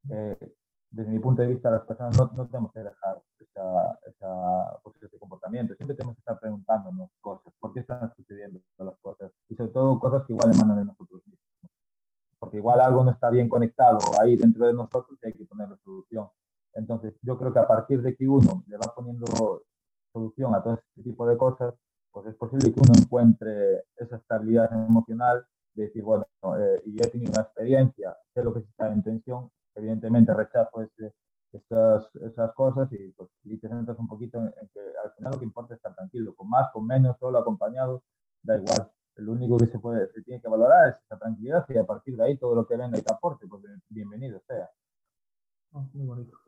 eh, 0.10 0.56
desde 0.92 1.12
mi 1.12 1.20
punto 1.20 1.42
de 1.42 1.50
vista, 1.50 1.70
las 1.70 1.86
personas 1.86 2.18
no, 2.18 2.32
no 2.36 2.48
tenemos 2.48 2.72
que 2.72 2.80
dejar 2.80 3.22
esa, 3.40 4.00
esa, 4.08 4.80
pues, 4.84 4.96
ese 5.04 5.20
comportamiento. 5.20 5.76
Siempre 5.76 5.96
tenemos 5.96 6.16
que 6.16 6.22
estar 6.22 6.40
preguntándonos 6.40 7.12
cosas, 7.22 7.54
por 7.60 7.74
qué 7.74 7.82
están 7.82 8.12
sucediendo 8.16 8.60
las 8.78 8.98
cosas, 9.00 9.32
y 9.50 9.56
sobre 9.56 9.72
todo 9.72 10.00
cosas 10.00 10.26
que 10.26 10.34
igual 10.34 10.52
emanan 10.54 10.80
de 10.80 10.86
nosotros 10.86 11.22
mismos. 11.26 11.46
Porque 12.40 12.58
igual 12.58 12.80
algo 12.80 13.04
no 13.04 13.12
está 13.12 13.30
bien 13.30 13.50
conectado 13.50 14.00
ahí 14.20 14.36
dentro 14.36 14.66
de 14.66 14.74
nosotros 14.74 15.20
y 15.22 15.28
hay 15.28 15.34
que 15.34 15.46
ponerle 15.46 15.76
solución. 15.84 16.30
Entonces, 16.90 17.20
yo 17.22 17.38
creo 17.38 17.54
que 17.54 17.60
a 17.60 17.68
partir 17.68 18.02
de 18.02 18.16
que 18.16 18.28
uno 18.28 18.64
le 18.66 18.76
va 18.78 18.92
poniendo 18.96 19.28
solución 20.12 20.56
a 20.56 20.64
todo 20.64 20.74
este 20.74 21.04
tipo 21.04 21.28
de 21.28 21.38
cosas, 21.38 21.76
pues 22.12 22.26
es 22.26 22.36
posible 22.36 22.74
que 22.74 22.80
uno 22.80 22.94
encuentre 23.00 23.84
esa 23.96 24.16
estabilidad 24.16 24.74
emocional 24.74 25.46
de 25.76 25.84
decir, 25.84 26.02
bueno, 26.02 26.26
eh, 26.58 26.82
y 26.86 26.98
he 26.98 27.08
tenido 27.08 27.32
una 27.32 27.44
experiencia, 27.44 28.18
sé 28.34 28.44
lo 28.44 28.56
que 28.56 28.62
está 28.62 28.92
en 28.92 29.04
tensión, 29.04 29.52
evidentemente 29.76 30.34
rechazo 30.34 30.82
ese, 30.82 31.14
esas, 31.54 32.10
esas 32.16 32.54
cosas 32.56 32.92
y, 32.92 33.12
pues, 33.12 33.30
y 33.44 33.60
te 33.60 33.70
centras 33.70 34.00
un 34.00 34.08
poquito 34.08 34.40
en, 34.40 34.46
en, 34.46 34.68
que 34.74 34.80
al 35.04 35.12
final 35.14 35.34
lo 35.34 35.38
que 35.38 35.46
importa 35.46 35.76
es 35.76 35.78
estar 35.78 35.94
tranquilo, 35.94 36.34
con 36.34 36.50
más, 36.50 36.72
con 36.74 36.88
menos, 36.88 37.16
solo, 37.20 37.38
acompañado, 37.38 38.02
da 38.42 38.58
igual. 38.58 38.92
Lo 39.18 39.34
único 39.34 39.58
que 39.58 39.68
se, 39.68 39.78
puede, 39.78 40.12
se 40.12 40.24
tiene 40.24 40.42
que 40.42 40.48
valorar 40.48 40.90
es 40.90 40.96
esa 41.06 41.20
tranquilidad 41.20 41.68
y 41.70 41.78
a 41.78 41.86
partir 41.86 42.18
de 42.18 42.24
ahí 42.24 42.38
todo 42.40 42.56
lo 42.56 42.66
que 42.66 42.78
venga 42.78 42.98
y 42.98 43.04
te 43.04 43.14
aporte, 43.14 43.46
pues 43.46 43.62
bienvenido 43.90 44.42
sea. 44.48 44.72
Oh, 45.72 45.88
muy 45.94 46.08
bonito. 46.08 46.39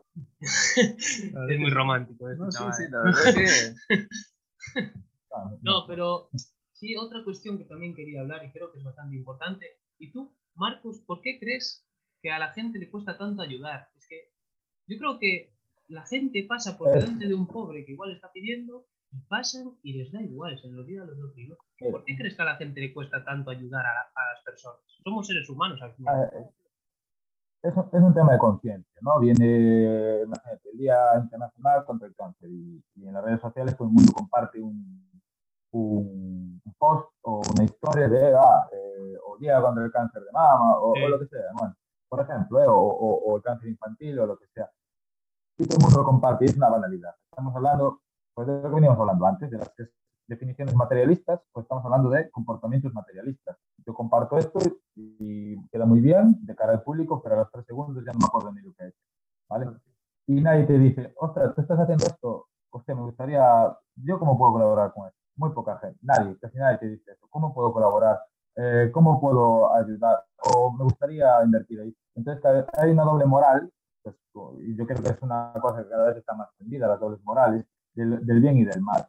Es 0.41 1.59
muy 1.59 1.69
romántico. 1.69 2.29
Este 2.29 2.43
no, 2.43 2.51
sí, 2.51 2.63
sí, 2.77 2.83
la 2.89 3.03
verdad 3.03 3.33
que... 3.35 4.91
no, 5.61 5.85
pero 5.87 6.29
sí, 6.73 6.95
otra 6.95 7.23
cuestión 7.23 7.57
que 7.57 7.65
también 7.65 7.95
quería 7.95 8.21
hablar 8.21 8.43
y 8.45 8.51
creo 8.51 8.71
que 8.71 8.79
es 8.79 8.83
bastante 8.83 9.15
importante. 9.15 9.67
¿Y 9.99 10.11
tú, 10.11 10.35
Marcos, 10.55 11.01
por 11.05 11.21
qué 11.21 11.39
crees 11.39 11.85
que 12.21 12.31
a 12.31 12.39
la 12.39 12.53
gente 12.53 12.79
le 12.79 12.89
cuesta 12.89 13.17
tanto 13.17 13.41
ayudar? 13.41 13.89
Es 13.97 14.07
que 14.07 14.31
yo 14.87 14.97
creo 14.97 15.19
que 15.19 15.53
la 15.87 16.05
gente 16.05 16.43
pasa 16.47 16.77
por 16.77 16.93
delante 16.93 17.27
de 17.27 17.33
un 17.33 17.47
pobre 17.47 17.85
que 17.85 17.91
igual 17.91 18.11
está 18.11 18.31
pidiendo 18.31 18.87
y 19.11 19.19
pasan 19.27 19.77
y 19.83 19.93
les 19.93 20.11
da 20.11 20.21
igual, 20.21 20.59
se 20.59 20.67
les 20.67 20.77
olvida 20.77 21.05
los 21.05 21.17
dos. 21.17 21.33
¿Por 21.79 22.05
qué 22.05 22.15
crees 22.15 22.35
que 22.35 22.41
a 22.41 22.45
la 22.45 22.55
gente 22.55 22.79
le 22.79 22.93
cuesta 22.93 23.23
tanto 23.23 23.51
ayudar 23.51 23.85
a, 23.85 23.89
a 23.89 24.33
las 24.33 24.43
personas? 24.43 24.79
Somos 25.03 25.27
seres 25.27 25.49
humanos 25.49 25.81
al 25.81 25.93
final. 25.95 26.29
Es 27.63 27.75
un, 27.75 27.85
es 27.91 28.01
un, 28.01 28.13
tema 28.13 28.33
de 28.33 28.39
conciencia, 28.39 28.99
¿no? 29.01 29.19
Viene, 29.19 30.21
imagínate, 30.23 30.69
el 30.71 30.77
Día 30.79 30.97
Internacional 31.21 31.85
contra 31.85 32.07
el 32.07 32.15
Cáncer 32.15 32.49
y, 32.49 32.83
y, 32.95 33.07
en 33.07 33.13
las 33.13 33.23
redes 33.23 33.39
sociales 33.39 33.77
todo 33.77 33.87
el 33.87 33.93
mundo 33.93 34.11
comparte 34.13 34.59
un, 34.59 35.11
un 35.71 36.61
post 36.77 37.07
o 37.21 37.41
una 37.53 37.63
historia 37.63 38.07
de, 38.07 38.33
ah, 38.35 38.67
eh, 38.71 39.15
o 39.25 39.37
Día 39.37 39.61
contra 39.61 39.85
el 39.85 39.91
Cáncer 39.91 40.23
de 40.23 40.31
Mama 40.31 40.79
o, 40.79 40.93
sí. 40.95 41.03
o, 41.03 41.09
lo 41.09 41.19
que 41.19 41.27
sea. 41.27 41.51
Bueno, 41.53 41.75
por 42.09 42.19
ejemplo, 42.21 42.61
¿eh? 42.61 42.65
o, 42.67 43.37
el 43.37 43.43
cáncer 43.43 43.69
infantil 43.69 44.19
o 44.19 44.25
lo 44.25 44.37
que 44.37 44.47
sea. 44.47 44.69
Y 45.57 45.65
todo 45.65 45.77
el 45.77 45.83
mundo 45.83 45.99
lo 45.99 46.05
comparte 46.05 46.45
y 46.45 46.49
es 46.49 46.57
una 46.57 46.69
banalidad. 46.69 47.15
Estamos 47.29 47.55
hablando, 47.55 48.01
pues 48.33 48.47
de 48.47 48.61
lo 48.61 48.69
que 48.69 48.75
veníamos 48.75 48.99
hablando 48.99 49.25
antes, 49.25 49.49
de 49.49 49.57
las 49.57 49.69
definiciones 50.31 50.73
materialistas, 50.75 51.41
pues 51.51 51.65
estamos 51.65 51.83
hablando 51.83 52.09
de 52.09 52.29
comportamientos 52.31 52.93
materialistas. 52.93 53.57
Yo 53.85 53.93
comparto 53.93 54.37
esto 54.37 54.59
y, 54.95 55.59
queda 55.69 55.85
muy 55.85 55.99
bien 55.99 56.37
de 56.45 56.55
cara 56.55 56.71
al 56.71 56.83
público, 56.83 57.21
pero 57.21 57.35
a 57.35 57.39
los 57.39 57.51
tres 57.51 57.65
segundos 57.65 58.03
ya 58.05 58.13
no 58.13 58.19
me 58.19 58.25
acuerdo 58.25 58.51
ni 58.53 58.61
lo 58.61 58.73
que 58.73 58.83
he 58.83 58.87
hecho. 58.87 58.99
¿vale? 59.49 59.67
Y 60.27 60.41
nadie 60.41 60.65
te 60.65 60.77
dice, 60.77 61.13
ostras, 61.17 61.53
tú 61.53 61.61
estás 61.61 61.79
haciendo 61.79 62.05
esto, 62.05 62.47
hostia, 62.69 62.95
me 62.95 63.01
gustaría, 63.01 63.43
¿yo 63.95 64.19
cómo 64.19 64.37
puedo 64.37 64.53
colaborar 64.53 64.93
con 64.93 65.07
esto? 65.07 65.19
Muy 65.35 65.51
poca 65.51 65.77
gente, 65.79 65.99
nadie, 66.01 66.37
casi 66.39 66.57
nadie 66.57 66.77
te 66.77 66.87
dice 66.87 67.11
eso. 67.11 67.27
¿Cómo 67.29 67.53
puedo 67.53 67.73
colaborar? 67.73 68.21
Eh, 68.55 68.89
¿Cómo 68.93 69.19
puedo 69.19 69.73
ayudar? 69.73 70.23
O 70.37 70.71
me 70.71 70.83
gustaría 70.85 71.43
invertir 71.43 71.81
ahí. 71.81 71.95
Entonces 72.15 72.43
hay 72.77 72.91
una 72.91 73.03
doble 73.03 73.25
moral, 73.25 73.69
pues, 74.01 74.15
y 74.61 74.75
yo 74.77 74.85
creo 74.85 75.01
que 75.03 75.09
es 75.09 75.21
una 75.21 75.53
cosa 75.61 75.83
que 75.83 75.89
cada 75.89 76.07
vez 76.07 76.17
está 76.17 76.33
más 76.35 76.49
tendida, 76.57 76.87
las 76.87 76.99
dobles 76.99 77.21
morales, 77.23 77.65
del, 77.93 78.25
del 78.25 78.39
bien 78.39 78.57
y 78.57 78.65
del 78.65 78.81
mal. 78.81 79.05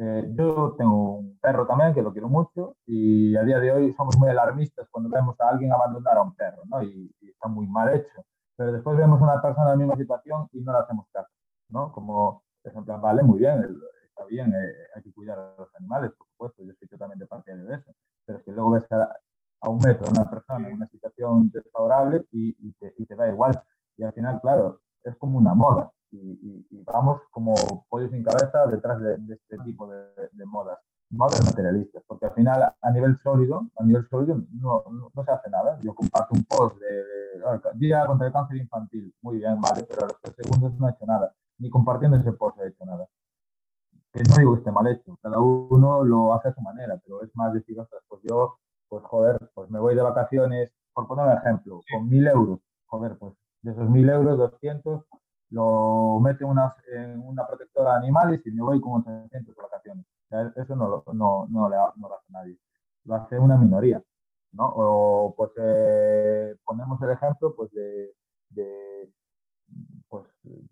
Eh, 0.00 0.32
yo 0.36 0.76
tengo 0.78 1.18
un 1.18 1.38
perro 1.40 1.66
también 1.66 1.92
que 1.92 2.02
lo 2.02 2.12
quiero 2.12 2.28
mucho 2.28 2.76
y 2.86 3.34
a 3.36 3.42
día 3.42 3.58
de 3.58 3.72
hoy 3.72 3.92
somos 3.94 4.16
muy 4.16 4.28
alarmistas 4.30 4.86
cuando 4.90 5.10
vemos 5.10 5.34
a 5.40 5.48
alguien 5.48 5.72
abandonar 5.72 6.18
a 6.18 6.22
un 6.22 6.34
perro, 6.36 6.62
¿no? 6.66 6.82
Y, 6.82 7.12
está 7.20 7.48
muy 7.48 7.66
mal 7.66 7.94
hecho. 7.94 8.24
Pero 8.56 8.72
después 8.72 8.96
vemos 8.96 9.20
a 9.20 9.24
una 9.24 9.42
persona 9.42 9.66
en 9.66 9.70
la 9.70 9.76
misma 9.76 9.96
situación 9.96 10.48
y 10.52 10.60
no 10.60 10.72
le 10.72 10.78
hacemos 10.78 11.06
caso, 11.12 11.28
¿no? 11.70 11.92
Como, 11.92 12.42
por 12.62 12.72
ejemplo, 12.72 13.00
vale, 13.00 13.22
muy 13.22 13.38
bien, 13.40 13.80
está 14.08 14.24
bien, 14.26 14.52
eh, 14.54 14.72
hay 14.94 15.02
que 15.02 15.12
cuidar 15.12 15.38
a 15.38 15.54
los 15.58 15.74
animales, 15.76 16.12
por 16.12 16.26
supuesto, 16.28 16.64
yo 16.64 16.72
estoy 16.72 16.88
totalmente 16.88 17.26
partidario 17.26 17.64
de 17.66 17.76
eso. 17.76 17.92
Pero 18.24 18.38
es 18.38 18.44
que 18.44 18.52
luego 18.52 18.70
ves 18.72 18.90
a, 18.92 19.16
a 19.62 19.68
un 19.68 19.78
metro 19.78 20.08
una 20.10 20.28
persona 20.30 20.68
en 20.68 20.74
una 20.76 20.88
situación 20.88 21.50
desfavorable 21.50 22.24
y, 22.32 22.72
te, 22.74 22.94
y 22.98 23.06
te 23.06 23.16
da 23.16 23.28
igual. 23.28 23.60
Y 23.96 24.04
al 24.04 24.12
final, 24.12 24.40
claro, 24.40 24.80
es 25.04 25.16
como 25.16 25.38
una 25.38 25.54
moda 25.54 25.90
y, 26.10 26.82
vamos 26.84 27.20
como 27.30 27.54
pollos 27.88 28.10
sin 28.10 28.22
cabeza 28.22 28.66
detrás 28.66 29.00
de, 29.00 29.14
este 29.30 29.58
tipo 29.64 29.86
de, 29.88 30.04
de, 30.32 30.46
modas, 30.46 30.78
modas 31.10 31.44
materialistas, 31.44 32.02
porque 32.06 32.26
al 32.26 32.34
final 32.34 32.74
a 32.80 32.90
nivel 32.90 33.16
sólido, 33.18 33.66
a 33.76 33.84
nivel 33.84 34.06
sólido 34.08 34.40
no, 34.52 34.84
no, 35.14 35.24
se 35.24 35.30
hace 35.30 35.50
nada. 35.50 35.78
Yo 35.82 35.94
comparto 35.94 36.34
un 36.34 36.44
post 36.44 36.78
de, 36.78 37.04
Día 37.74 38.04
contra 38.06 38.26
el 38.26 38.32
cáncer 38.32 38.56
infantil, 38.56 39.14
muy 39.22 39.38
bien, 39.38 39.60
vale, 39.60 39.84
pero 39.88 40.04
a 40.04 40.08
los 40.08 40.20
tres 40.20 40.34
segundos 40.36 40.74
no 40.78 40.88
he 40.88 40.90
hecho 40.90 41.06
nada, 41.06 41.32
ni 41.58 41.70
compartiendo 41.70 42.16
ese 42.16 42.32
post 42.32 42.58
he 42.58 42.68
hecho 42.68 42.84
nada. 42.84 43.06
Que 44.12 44.22
no 44.22 44.36
digo 44.36 44.52
que 44.54 44.58
esté 44.58 44.72
mal 44.72 44.86
hecho, 44.88 45.16
cada 45.22 45.38
uno 45.38 46.02
lo 46.02 46.34
hace 46.34 46.48
a 46.48 46.54
su 46.54 46.60
manera, 46.62 47.00
pero 47.04 47.22
es 47.22 47.30
más 47.36 47.52
decir, 47.52 47.76
pues 48.08 48.22
yo, 48.28 48.58
pues 48.88 49.04
joder, 49.04 49.38
pues 49.54 49.70
me 49.70 49.78
voy 49.78 49.94
de 49.94 50.02
vacaciones, 50.02 50.72
por 50.92 51.06
poner 51.06 51.26
un 51.26 51.32
ejemplo, 51.34 51.80
con 51.92 52.08
mil 52.08 52.26
euros, 52.26 52.58
joder, 52.86 53.16
pues 53.18 53.34
de 53.62 53.70
esos 53.70 53.88
mil 53.88 54.08
euros, 54.08 54.36
200 54.36 55.04
lo 55.50 56.20
mete 56.20 56.44
una, 56.44 56.74
en 56.92 57.20
una 57.20 57.46
protectora 57.46 57.92
de 57.92 57.98
animales 57.98 58.40
y 58.44 58.50
me 58.50 58.62
voy 58.62 58.80
con 58.80 59.00
800 59.00 59.54
vacaciones. 59.56 60.04
Eso 60.56 60.76
no, 60.76 61.02
no, 61.14 61.46
no, 61.50 61.68
le, 61.68 61.76
no 61.96 62.08
lo 62.08 62.14
hace 62.14 62.32
nadie. 62.32 62.58
Lo 63.04 63.14
hace 63.14 63.38
una 63.38 63.56
minoría. 63.56 64.02
¿no? 64.52 64.66
O 64.66 65.34
pues 65.36 65.50
eh, 65.62 66.56
ponemos 66.64 67.00
el 67.02 67.10
ejemplo 67.10 67.54
pues 67.54 67.70
de, 67.72 68.12
de 68.50 69.10
pues, 70.08 70.24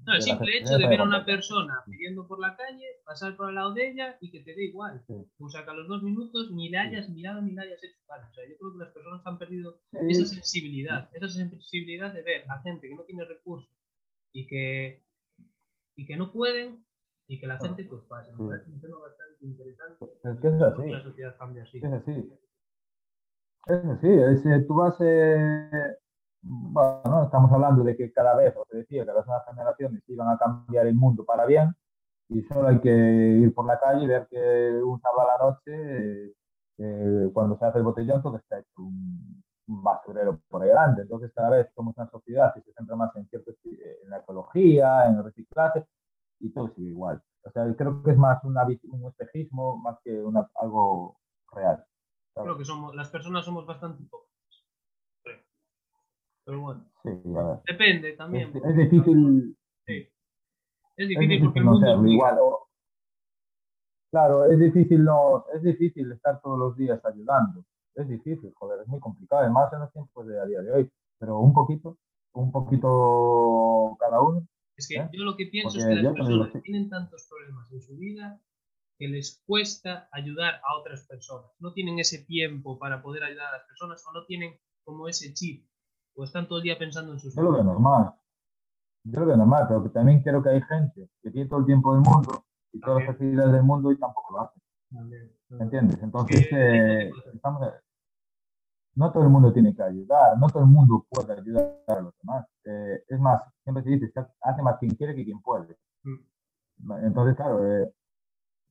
no, 0.07 0.15
el 0.15 0.23
simple 0.23 0.59
hecho 0.59 0.79
de 0.79 0.89
ver 0.89 1.01
a 1.01 1.05
una 1.05 1.25
persona 1.25 1.83
pidiendo 1.85 2.27
por 2.27 2.39
la 2.41 2.57
calle, 2.57 2.85
pasar 3.05 3.37
por 3.37 3.49
al 3.49 3.55
lado 3.57 3.75
de 3.75 3.91
ella 3.91 4.17
y 4.21 4.31
que 4.31 4.41
te 4.41 4.55
dé 4.55 4.65
igual. 4.65 5.05
O 5.39 5.49
sea, 5.49 5.65
que 5.65 5.71
a 5.71 5.75
los 5.75 5.89
dos 5.89 6.03
minutos 6.03 6.51
ni 6.53 6.71
le 6.71 6.79
hayas 6.79 7.09
mirado 7.11 7.43
ni 7.43 7.53
le 7.53 7.63
hayas 7.63 7.83
hecho 7.83 7.97
O 8.09 8.35
sea, 8.35 8.49
yo 8.49 8.57
creo 8.59 8.73
que 8.73 8.79
las 8.79 8.93
personas 8.93 9.27
han 9.27 9.39
perdido 9.39 9.81
esa 9.93 10.27
sensibilidad, 10.27 11.11
esa 11.13 11.29
sensibilidad 11.29 12.13
de 12.15 12.23
ver 12.23 12.45
a 12.51 12.61
gente 12.63 12.89
que 12.89 12.95
no 12.95 13.03
tiene 13.03 13.25
recursos 13.25 13.76
y 14.37 14.47
que, 14.47 15.03
y 15.97 16.07
que 16.07 16.17
no 16.17 16.31
pueden 16.31 16.85
y 17.27 17.41
que 17.41 17.47
la 17.47 17.59
gente 17.59 17.85
pues 17.85 18.03
pasa. 18.03 18.31
Es 18.31 18.39
un 18.39 18.81
tema 18.81 18.99
bastante 18.99 19.47
interesante. 19.47 20.05
Es 20.23 20.41
que 20.41 20.49
es 20.49 20.63
así. 20.63 20.91
La 20.91 21.03
sociedad 21.03 21.37
cambia 21.39 21.63
así. 21.63 21.79
Es 21.79 21.93
así. 21.93 22.33
Es 23.67 23.85
así. 23.85 24.09
Es, 24.09 24.47
eh, 24.47 24.65
tú 24.69 24.75
vas. 24.75 24.95
Eh, 25.01 25.97
bueno, 26.43 27.25
estamos 27.25 27.51
hablando 27.51 27.83
de 27.83 27.97
que 27.97 28.13
cada 28.13 28.37
vez, 28.37 28.55
os 28.57 28.69
decía, 28.69 29.07
que 29.07 29.13
las 29.13 29.27
nuevas 29.27 29.47
generaciones 29.49 30.03
iban 30.07 30.29
a 30.29 30.39
cambiar 30.39 30.87
el 30.87 30.95
mundo 30.95 31.25
para 31.25 31.47
bien 31.47 31.75
y 32.29 32.43
solo 32.43 32.69
hay 32.69 32.81
que 32.81 32.91
ir 32.91 33.55
por 33.55 33.67
la 33.67 33.81
calle 33.81 34.05
y 34.05 34.07
ver 34.07 34.29
que 34.31 34.81
un 34.85 35.01
sábado 35.01 35.23
a 35.23 35.39
la 35.39 35.45
noche, 35.45 36.35
eh, 36.79 37.31
cuando 37.33 37.59
se 37.59 37.65
hace 37.65 37.79
el 37.79 37.85
botellón, 37.85 38.23
todo 38.23 38.37
está 38.37 38.59
hecho 38.59 38.83
un, 38.83 39.43
basurero 39.67 40.41
por 40.49 40.63
ahí 40.63 40.71
adelante. 40.71 41.03
Entonces, 41.03 41.33
cada 41.35 41.51
vez 41.51 41.69
somos 41.75 41.97
una 41.97 42.09
sociedad 42.09 42.55
que 42.55 42.63
se 42.63 42.73
centra 42.73 42.97
más 42.97 43.15
en, 43.17 43.29
cierto, 43.29 43.53
en 43.65 44.11
la 44.11 44.19
ecología, 44.19 45.07
en 45.07 45.17
el 45.17 45.25
reciclaje, 45.25 45.85
y 46.41 46.51
todo 46.53 46.73
sigue 46.75 46.91
igual. 46.91 47.23
O 47.43 47.51
sea, 47.51 47.65
creo 47.77 48.03
que 48.03 48.11
es 48.11 48.17
más 48.19 48.43
un 48.45 48.57
espejismo 49.07 49.77
más 49.79 49.99
que 50.03 50.21
una, 50.23 50.49
algo 50.57 51.19
real. 51.53 51.85
Creo 52.35 52.59
que 52.59 52.65
somos, 52.65 52.95
las 52.95 53.09
personas 53.11 53.45
somos 53.45 53.67
bastante 53.67 54.05
pocas. 54.11 54.31
Pero 56.45 56.61
bueno. 56.61 56.85
Sí, 57.03 57.11
Depende 57.67 58.13
también. 58.13 58.53
Es, 58.65 58.77
difícil. 58.77 59.57
Sí. 59.85 60.09
Es 60.97 61.09
difícil, 61.09 61.45
porque 61.45 61.59
el 61.59 61.65
mundo 61.65 61.87
es 61.87 62.11
igual. 62.11 62.39
claro, 64.11 64.45
es 64.45 64.59
difícil, 64.59 65.05
no, 65.05 65.45
es 65.53 65.63
difícil 65.63 66.13
estar 66.13 66.41
todos 66.41 66.59
los 66.59 66.77
días 66.77 67.05
ayudando 67.05 67.65
es 67.97 68.09
difícil, 68.09 68.53
joder, 68.55 68.81
es 68.83 68.89
muy 68.89 69.01
complicado, 69.01 69.43
además 69.43 69.73
en 69.73 69.81
los 69.81 69.93
tiempos 69.93 70.27
de 70.27 70.41
a 70.41 70.45
día 70.45 70.61
de 70.61 70.73
hoy, 70.73 70.91
pero 71.19 71.39
un 71.39 71.53
poquito, 71.53 71.99
un 72.33 72.53
poquito 72.53 73.97
cada 73.99 74.21
uno. 74.21 74.47
Es 74.77 74.89
que 74.89 74.97
¿eh? 74.97 75.09
yo 75.13 75.25
lo 75.25 75.37
que 75.37 75.47
pienso 75.47 75.79
es 75.79 75.87
que 75.87 75.95
las 75.95 76.15
personas 76.15 76.63
tienen 76.63 76.91
tantos 76.91 77.27
problemas 77.29 77.73
en 77.73 77.81
su 77.81 77.97
vida 77.97 78.39
que 78.99 79.09
les 79.09 79.43
cuesta 79.47 80.09
ayudar 80.13 80.55
a 80.57 80.79
otras 80.79 81.07
personas. 81.07 81.51
No 81.59 81.73
tienen 81.73 81.99
ese 81.99 82.25
tiempo 82.25 82.79
para 82.79 83.03
poder 83.03 83.25
ayudar 83.25 83.49
a 83.49 83.59
las 83.59 83.67
personas 83.67 84.05
o 84.07 84.13
no 84.13 84.25
tienen 84.27 84.59
como 84.85 85.09
ese 85.09 85.33
chip 85.33 85.67
o 86.15 86.25
están 86.25 86.47
todo 86.47 86.59
el 86.59 86.65
día 86.65 86.79
pensando 86.79 87.13
en 87.13 87.19
sus 87.19 87.35
Yo 87.35 87.43
lo 87.43 87.53
veo 87.53 87.65
normal. 87.65 88.15
Yo 89.05 89.21
lo 89.21 89.27
veo 89.27 89.37
normal, 89.37 89.67
pero 89.69 89.83
que 89.83 89.91
también 89.91 90.23
creo 90.23 90.43
que 90.43 90.51
hay 90.51 90.63
gente 90.63 91.09
que 91.23 91.31
tiene 91.31 91.49
todo 91.49 91.61
el 91.61 91.67
tiempo 91.67 91.95
del 91.95 92.03
mundo 92.03 92.45
y 92.73 92.81
todas 92.81 93.05
las 93.05 93.15
facilidades 93.15 93.53
del 93.53 93.63
mundo 93.63 93.93
y 93.93 93.99
tampoco 93.99 94.35
lo 94.35 94.41
hace. 94.43 94.61
¿Me 95.49 95.63
entiendes? 95.65 96.03
Entonces, 96.03 96.47
eh, 96.51 97.11
estamos, 97.35 97.63
no 98.97 99.13
todo 99.13 99.25
el 99.25 99.29
mundo 99.29 99.53
tiene 99.53 99.75
que 99.75 99.83
ayudar, 99.83 100.39
no 100.39 100.49
todo 100.49 100.63
el 100.63 100.71
mundo 100.71 101.07
puede 101.11 101.33
ayudar 101.35 101.77
a 101.87 102.01
los 102.01 102.15
demás. 102.19 102.47
Eh, 102.65 103.05
es 103.09 103.21
más, 103.21 103.43
siempre 103.63 103.85
se 103.85 103.91
dice, 103.91 104.13
hace 104.41 104.63
más 104.63 104.79
quien 104.79 104.95
quiere 104.95 105.15
que 105.15 105.25
quien 105.25 105.41
puede. 105.41 105.77
Mm. 106.03 106.93
Entonces, 107.05 107.37
claro, 107.37 107.65
eh, 107.65 107.93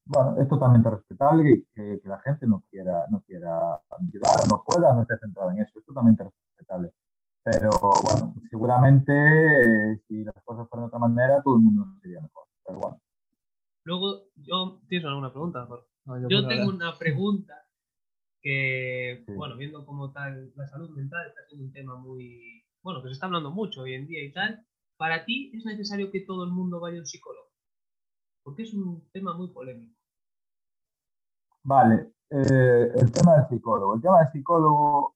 bueno, 0.06 0.42
es 0.42 0.48
totalmente 0.48 0.90
respetable 0.90 1.66
que, 1.74 2.02
la 2.06 2.20
gente 2.20 2.48
no 2.48 2.64
quiera, 2.70 3.06
no 3.12 3.22
quiera 3.22 3.80
ayudar, 4.00 4.48
no 4.50 4.64
pueda, 4.66 4.94
no 4.94 5.04
esté 5.04 5.18
centrada 5.20 5.52
en 5.54 5.60
eso, 5.60 5.80
es 5.80 5.86
totalmente 5.86 6.24
respetable. 6.24 6.92
Pero 7.44 7.70
bueno, 8.04 8.34
seguramente 8.50 9.14
eh, 9.14 10.02
si 10.08 10.24
las 10.24 10.36
cosas 10.44 10.68
fueran 10.68 10.86
de 10.86 10.88
otra 10.88 11.00
manera, 11.00 11.42
todo 11.44 11.58
el 11.58 11.62
mundo 11.62 11.86
sería 12.02 12.20
mejor. 12.20 12.46
Pero 12.66 12.80
bueno. 12.80 13.00
Luego, 13.84 14.24
yo, 14.38 14.80
¿tienes 14.90 15.06
alguna 15.06 15.32
pregunta? 15.32 15.68
yo 16.28 16.48
tengo 16.48 16.70
una 16.70 16.98
pregunta 16.98 17.65
que, 18.46 19.26
bueno, 19.36 19.58
viendo 19.58 19.84
cómo 19.88 20.12
tal 20.12 20.54
la 20.56 20.68
salud 20.68 20.92
mental 20.92 21.26
está 21.26 21.42
siendo 21.48 21.66
un 21.66 21.74
tema 21.74 21.96
muy, 21.96 22.64
bueno, 22.84 23.02
que 23.02 23.08
se 23.08 23.14
está 23.14 23.26
hablando 23.26 23.50
mucho 23.50 23.82
hoy 23.82 23.96
en 23.96 24.06
día 24.06 24.24
y 24.24 24.32
tal, 24.32 24.64
para 24.98 25.26
ti 25.26 25.52
es 25.56 25.66
necesario 25.66 26.12
que 26.12 26.22
todo 26.22 26.44
el 26.44 26.52
mundo 26.52 26.80
vaya 26.80 26.98
a 26.98 27.00
un 27.00 27.08
psicólogo, 27.08 27.48
porque 28.44 28.62
es 28.62 28.74
un 28.76 29.10
tema 29.12 29.34
muy 29.34 29.48
polémico. 29.48 29.96
Vale, 31.64 32.12
eh, 32.30 32.92
el 32.94 33.12
tema 33.12 33.38
del 33.38 33.48
psicólogo. 33.50 33.96
El 33.96 34.02
tema 34.04 34.20
del 34.20 34.32
psicólogo 34.32 35.16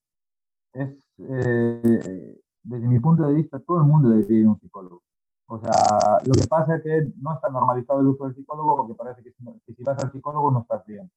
es, 0.73 0.89
eh, 1.19 2.41
desde 2.63 2.87
mi 2.87 2.99
punto 2.99 3.27
de 3.27 3.35
vista, 3.35 3.59
todo 3.59 3.77
el 3.77 3.83
mundo 3.83 4.09
debe 4.09 4.33
ir 4.33 4.47
a 4.47 4.49
un 4.49 4.59
psicólogo. 4.59 5.03
O 5.45 5.59
sea, 5.59 6.17
lo 6.25 6.33
que 6.33 6.47
pasa 6.47 6.77
es 6.77 6.81
que 6.81 7.11
no 7.21 7.35
está 7.35 7.49
normalizado 7.49 7.99
el 7.99 8.07
uso 8.07 8.25
del 8.25 8.33
psicólogo 8.33 8.75
porque 8.75 8.95
parece 8.95 9.21
que 9.21 9.31
si 9.75 9.83
vas 9.83 10.03
al 10.03 10.11
psicólogo 10.11 10.49
no 10.49 10.61
estás 10.61 10.83
bien 10.87 11.11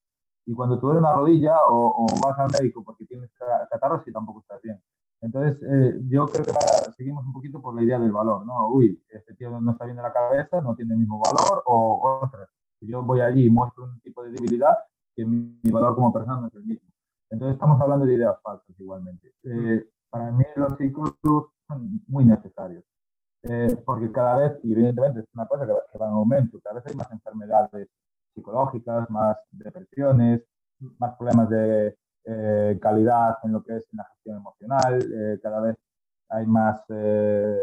y 0.46 0.54
cuando 0.54 0.78
tú 0.78 0.90
eres 0.90 1.00
una 1.00 1.12
rodilla 1.12 1.56
o, 1.68 2.06
vas 2.22 2.38
al 2.38 2.50
médico 2.50 2.82
porque 2.84 3.06
tienes 3.06 3.30
catarros 3.70 4.06
y 4.06 4.12
tampoco 4.12 4.40
estás 4.40 4.60
bien. 4.62 4.80
Entonces, 5.20 5.56
eh, 5.62 6.00
yo 6.08 6.26
creo 6.26 6.44
que 6.44 6.52
seguimos 6.96 7.24
un 7.24 7.32
poquito 7.32 7.62
por 7.62 7.74
la 7.74 7.82
idea 7.82 7.98
del 7.98 8.10
valor, 8.10 8.44
¿no? 8.44 8.68
Uy, 8.70 9.00
este 9.08 9.34
tío 9.34 9.60
no 9.60 9.70
está 9.70 9.84
bien 9.84 9.96
de 9.96 10.02
la 10.02 10.12
cabeza, 10.12 10.60
no 10.60 10.74
tiene 10.74 10.94
el 10.94 11.00
mismo 11.00 11.20
valor, 11.20 11.62
o 11.66 12.20
otra. 12.24 12.48
Si 12.80 12.88
yo 12.88 13.04
voy 13.04 13.20
allí 13.20 13.46
y 13.46 13.50
muestro 13.50 13.84
un 13.84 14.00
tipo 14.00 14.24
de 14.24 14.32
debilidad, 14.32 14.76
que 15.14 15.24
mi, 15.24 15.56
valor 15.70 15.94
como 15.94 16.12
persona 16.12 16.40
no 16.40 16.48
es 16.48 16.54
el 16.54 16.64
mismo. 16.64 16.88
Entonces, 17.30 17.54
estamos 17.54 17.80
hablando 17.80 18.04
de 18.04 18.14
ideas 18.14 18.36
falsas 18.42 18.74
igualmente. 18.80 19.32
Eh, 19.44 19.88
para 20.10 20.32
mí, 20.32 20.44
los 20.56 20.76
psicólogos 20.76 21.52
son 21.68 22.02
muy 22.08 22.24
necesarios. 22.24 22.84
Eh, 23.44 23.76
porque 23.84 24.10
cada 24.10 24.36
vez, 24.36 24.60
y 24.64 24.72
evidentemente 24.72 25.20
es 25.20 25.26
una 25.34 25.46
cosa 25.46 25.66
que 25.66 25.98
va 25.98 26.06
en 26.06 26.12
aumento, 26.12 26.60
cada 26.60 26.76
vez 26.76 26.86
hay 26.86 26.94
más 26.94 27.10
enfermedades 27.12 27.88
psicológicas, 28.34 29.08
más 29.10 29.36
depresiones, 29.50 30.42
más 30.98 31.16
problemas 31.16 31.48
de 31.50 31.96
eh, 32.24 32.78
calidad 32.80 33.38
en 33.44 33.52
lo 33.52 33.62
que 33.62 33.76
es 33.76 33.86
la 33.92 34.04
gestión 34.04 34.36
emocional, 34.36 34.98
eh, 35.02 35.40
cada 35.42 35.60
vez 35.60 35.76
hay 36.28 36.46
más, 36.46 36.82
eh, 36.88 37.58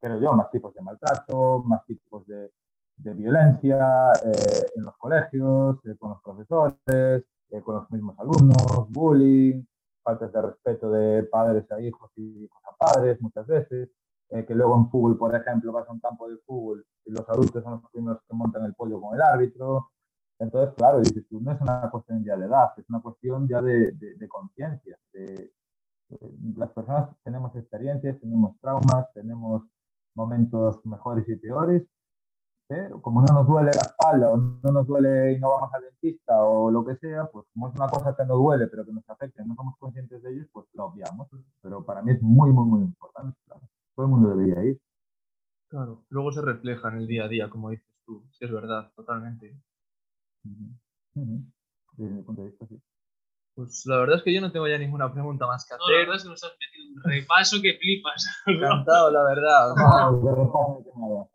creo 0.00 0.20
yo, 0.20 0.32
más 0.32 0.50
tipos 0.50 0.74
de 0.74 0.82
maltrato, 0.82 1.62
más 1.64 1.84
tipos 1.84 2.26
de, 2.26 2.52
de 2.96 3.14
violencia 3.14 4.12
eh, 4.24 4.66
en 4.76 4.84
los 4.84 4.96
colegios, 4.96 5.80
con 5.98 6.10
los 6.10 6.22
profesores, 6.22 7.24
con 7.64 7.74
los 7.76 7.90
mismos 7.90 8.18
alumnos, 8.18 8.90
bullying, 8.90 9.64
faltas 10.02 10.32
de 10.32 10.42
respeto 10.42 10.90
de 10.90 11.22
padres 11.24 11.70
a 11.70 11.80
hijos 11.80 12.10
y 12.16 12.44
hijos 12.44 12.62
a 12.64 12.76
padres 12.76 13.20
muchas 13.20 13.46
veces, 13.46 13.90
que 14.28 14.54
luego 14.54 14.76
en 14.76 14.90
fútbol, 14.90 15.16
por 15.16 15.34
ejemplo, 15.34 15.72
vas 15.72 15.88
a 15.88 15.92
un 15.92 16.00
campo 16.00 16.28
de 16.28 16.36
fútbol 16.38 16.84
y 17.04 17.12
los 17.12 17.28
adultos 17.28 17.62
son 17.62 17.80
los 17.80 17.90
primeros 17.90 18.20
que 18.28 18.34
montan 18.34 18.64
el 18.64 18.74
pollo 18.74 19.00
con 19.00 19.14
el 19.14 19.22
árbitro. 19.22 19.90
Entonces, 20.38 20.74
claro, 20.74 20.98
dices 20.98 21.24
tú, 21.28 21.40
no 21.40 21.52
es 21.52 21.60
una 21.60 21.88
cuestión 21.90 22.24
ya 22.24 22.36
de 22.36 22.46
edad, 22.46 22.70
es 22.76 22.88
una 22.88 23.00
cuestión 23.00 23.46
ya 23.48 23.62
de, 23.62 23.92
de, 23.92 24.14
de 24.16 24.28
conciencia, 24.28 24.98
de, 25.12 25.52
las 26.56 26.70
personas 26.70 27.08
tenemos 27.24 27.54
experiencias, 27.56 28.20
tenemos 28.20 28.58
traumas, 28.60 29.12
tenemos 29.14 29.62
momentos 30.14 30.84
mejores 30.84 31.28
y 31.28 31.36
peores, 31.36 31.82
pero 32.66 33.00
como 33.02 33.20
no 33.22 33.34
nos 33.34 33.46
duele 33.46 33.70
la 33.74 33.82
espalda 33.82 34.32
o 34.32 34.36
no 34.36 34.72
nos 34.72 34.86
duele 34.86 35.32
y 35.32 35.40
no 35.40 35.50
vamos 35.50 35.72
al 35.74 35.82
dentista 35.82 36.42
o 36.44 36.70
lo 36.70 36.84
que 36.84 36.96
sea, 36.96 37.26
pues 37.26 37.46
como 37.52 37.68
es 37.68 37.74
una 37.74 37.88
cosa 37.88 38.14
que 38.16 38.24
nos 38.24 38.38
duele 38.38 38.68
pero 38.68 38.84
que 38.84 38.92
nos 38.92 39.08
afecta 39.08 39.42
y 39.42 39.46
no 39.46 39.54
somos 39.54 39.76
conscientes 39.78 40.22
de 40.22 40.32
ellos, 40.32 40.46
pues 40.52 40.66
lo 40.72 40.86
obviamos. 40.86 41.28
Pero 41.60 41.84
para 41.84 42.02
mí 42.02 42.12
es 42.12 42.22
muy, 42.22 42.52
muy, 42.52 42.64
muy 42.64 42.80
importante. 42.82 43.03
Todo 43.94 44.06
el 44.06 44.12
mundo 44.12 44.34
debería 44.36 44.64
ir. 44.64 44.80
Claro, 45.68 46.04
luego 46.08 46.32
se 46.32 46.40
refleja 46.42 46.88
en 46.88 46.96
el 46.98 47.06
día 47.06 47.24
a 47.24 47.28
día, 47.28 47.48
como 47.50 47.70
dices 47.70 47.86
tú. 48.06 48.24
Es 48.30 48.38
que 48.38 48.44
es 48.46 48.52
verdad, 48.52 48.92
totalmente. 48.94 49.56
Desde 50.44 52.10
mi 52.12 52.22
punto 52.22 52.42
de 52.42 52.48
vista, 52.48 52.66
sí. 52.66 52.80
Pues 53.54 53.86
la 53.86 53.98
verdad 53.98 54.16
es 54.18 54.24
que 54.24 54.34
yo 54.34 54.40
no 54.40 54.50
tengo 54.50 54.66
ya 54.66 54.78
ninguna 54.78 55.12
pregunta 55.12 55.46
más 55.46 55.64
que 55.64 55.74
hacer. 55.74 55.86
No, 55.86 55.92
la 55.92 55.98
verdad 55.98 56.16
es 56.16 56.22
que 56.24 56.28
nos 56.28 56.42
has 56.42 56.50
metido 56.58 56.88
un 56.92 57.00
repaso 57.04 57.56
que 57.62 57.78
flipas. 57.78 58.26
Encantado, 58.46 59.12
la 59.12 59.22
verdad. 59.24 59.74
No, 59.76 61.30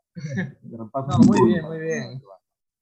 muy 1.20 1.48
bien, 1.50 1.66
muy 1.66 1.80
bien. 1.80 2.22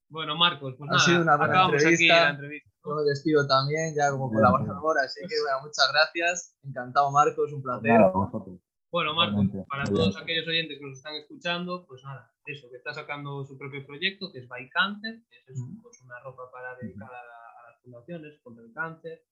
Bueno, 0.10 0.36
Marcos, 0.36 0.74
pues 0.78 0.90
Ha 0.90 0.94
nada, 0.94 1.06
sido 1.06 1.22
una 1.22 1.38
buena 1.38 1.54
acabamos 1.54 1.76
aquí 1.76 1.84
entrevista. 1.86 2.24
la 2.24 2.30
entrevista. 2.32 2.70
Yo 2.84 2.96
me 2.96 3.04
despido 3.04 3.46
también, 3.48 3.94
ya 3.96 4.10
como 4.12 4.32
colaborador, 4.32 4.98
así 5.00 5.20
que 5.28 5.36
bueno, 5.44 5.62
muchas 5.68 5.88
gracias. 5.92 6.56
Encantado, 6.64 7.12
Marcos, 7.12 7.52
un 7.52 7.62
placer. 7.62 7.92
Nada, 7.92 8.12
vosotros. 8.12 8.58
Bueno, 8.90 9.14
Marcos, 9.14 9.48
para 9.68 9.84
todos 9.84 10.16
aquellos 10.18 10.48
oyentes 10.48 10.80
que 10.80 10.86
nos 10.86 10.98
están 10.98 11.16
escuchando, 11.16 11.86
pues 11.88 12.04
nada, 12.04 12.32
eso, 12.46 12.70
que 12.70 12.78
está 12.78 12.94
sacando 12.94 13.44
su 13.44 13.58
propio 13.58 13.86
proyecto, 13.86 14.32
que 14.32 14.40
es 14.40 14.48
By 14.48 14.70
Cancer, 14.70 15.22
que 15.30 15.52
es 15.52 15.60
pues 15.84 16.02
una 16.04 16.20
ropa 16.22 16.50
para 16.52 16.76
dedicar 16.78 17.10
a, 17.12 17.20
a 17.20 17.72
las 17.72 17.82
fundaciones 17.82 18.40
contra 18.42 18.64
el 18.64 18.74
cáncer. 18.74 19.24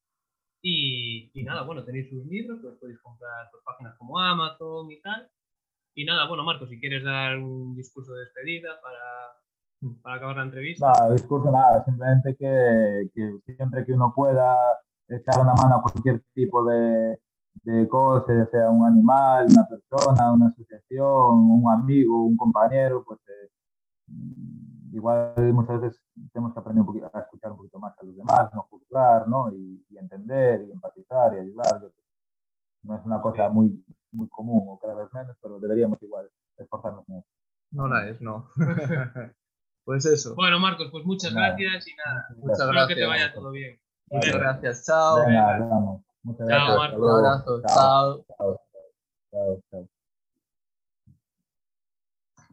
Y, 0.62 1.32
y 1.34 1.44
nada, 1.44 1.62
bueno, 1.62 1.86
tenéis 1.86 2.10
sus 2.10 2.26
libros, 2.26 2.60
que 2.60 2.68
los 2.68 2.78
podéis 2.80 3.00
comprar 3.00 3.50
por 3.52 3.64
páginas 3.64 3.96
como 3.98 4.20
Amazon 4.20 4.92
y 4.92 5.00
tal. 5.00 5.30
Y 5.94 6.04
nada, 6.04 6.28
bueno, 6.28 6.44
Marcos, 6.44 6.70
si 6.70 6.80
quieres 6.80 7.04
dar 7.04 7.38
un 7.38 7.76
discurso 7.76 8.14
de 8.14 8.26
despedida 8.26 8.82
para, 8.82 10.02
para 10.02 10.16
acabar 10.18 10.36
la 10.38 10.44
entrevista. 10.44 10.92
Nada, 10.92 11.14
discurso 11.14 11.50
nada, 11.50 11.86
simplemente 11.86 12.36
que, 12.36 13.10
que 13.14 13.54
siempre 13.56 13.86
que 13.86 13.94
uno 13.94 14.12
pueda 14.14 14.58
echar 15.08 15.40
una 15.40 15.54
mano 15.54 15.76
a 15.76 15.82
cualquier 15.82 16.22
tipo 16.34 16.66
de, 16.66 17.20
de 17.64 17.88
cosa, 17.88 18.34
ya 18.34 18.46
sea 18.48 18.70
un 18.70 18.86
animal, 18.86 19.48
una 19.50 19.68
persona, 19.68 20.32
una 20.34 20.48
asociación, 20.48 21.52
un 21.52 21.72
amigo, 21.72 22.24
un 22.26 22.38
compañero, 22.38 23.04
pues 23.06 23.20
eh, 23.28 23.50
igual 24.94 25.34
muchas 25.54 25.82
veces 25.82 26.02
tenemos 26.32 26.54
que 26.54 26.60
aprender 26.60 26.82
un 26.82 26.88
poquito 26.88 27.10
a 27.14 27.20
escuchar 27.20 27.52
un 27.52 27.58
poquito 27.58 27.80
más 27.80 27.94
a 28.00 28.06
los 28.06 28.16
demás, 28.16 28.50
no 28.54 28.64
juzgar, 28.70 29.28
¿no? 29.28 29.52
Y, 29.52 29.84
y 29.90 29.98
entender 29.98 30.62
y 30.68 30.72
empatizar 30.72 31.34
y 31.36 31.40
ayudar. 31.40 31.82
No 32.84 32.96
es 32.96 33.06
una 33.06 33.20
cosa 33.20 33.50
muy, 33.50 33.84
muy 34.12 34.28
común 34.30 34.64
o 34.68 34.80
cada 34.80 34.94
vez 34.94 35.12
menos, 35.14 35.36
pero 35.42 35.60
deberíamos 35.60 36.02
igual 36.04 36.30
esforzarnos 36.58 37.04
eso. 37.10 37.26
No 37.72 37.88
la 37.88 38.08
es, 38.08 38.22
no. 38.22 38.50
pues 39.86 40.06
eso. 40.06 40.36
Bueno, 40.36 40.60
Marcos, 40.60 40.90
pues 40.92 41.04
muchas 41.04 41.34
Nada. 41.34 41.56
gracias 41.58 41.88
y 41.88 41.96
nada, 41.96 42.28
Muchas 42.38 42.60
espero 42.60 42.88
que 42.88 42.94
te 42.96 43.02
gracias. 43.02 43.08
vaya 43.10 43.34
todo 43.34 43.52
bien. 43.52 43.80
Muchas 44.12 44.34
gracias. 44.34 44.86
Chao. 44.86 45.26
Venga, 45.26 46.05
Muchas 46.26 46.48
gracias. 46.48 46.68
Chao, 46.68 46.78
Marco. 46.80 47.06
Un 47.06 47.12
abrazo. 47.12 47.62
Chao. 47.62 48.26
Chao. 49.32 49.88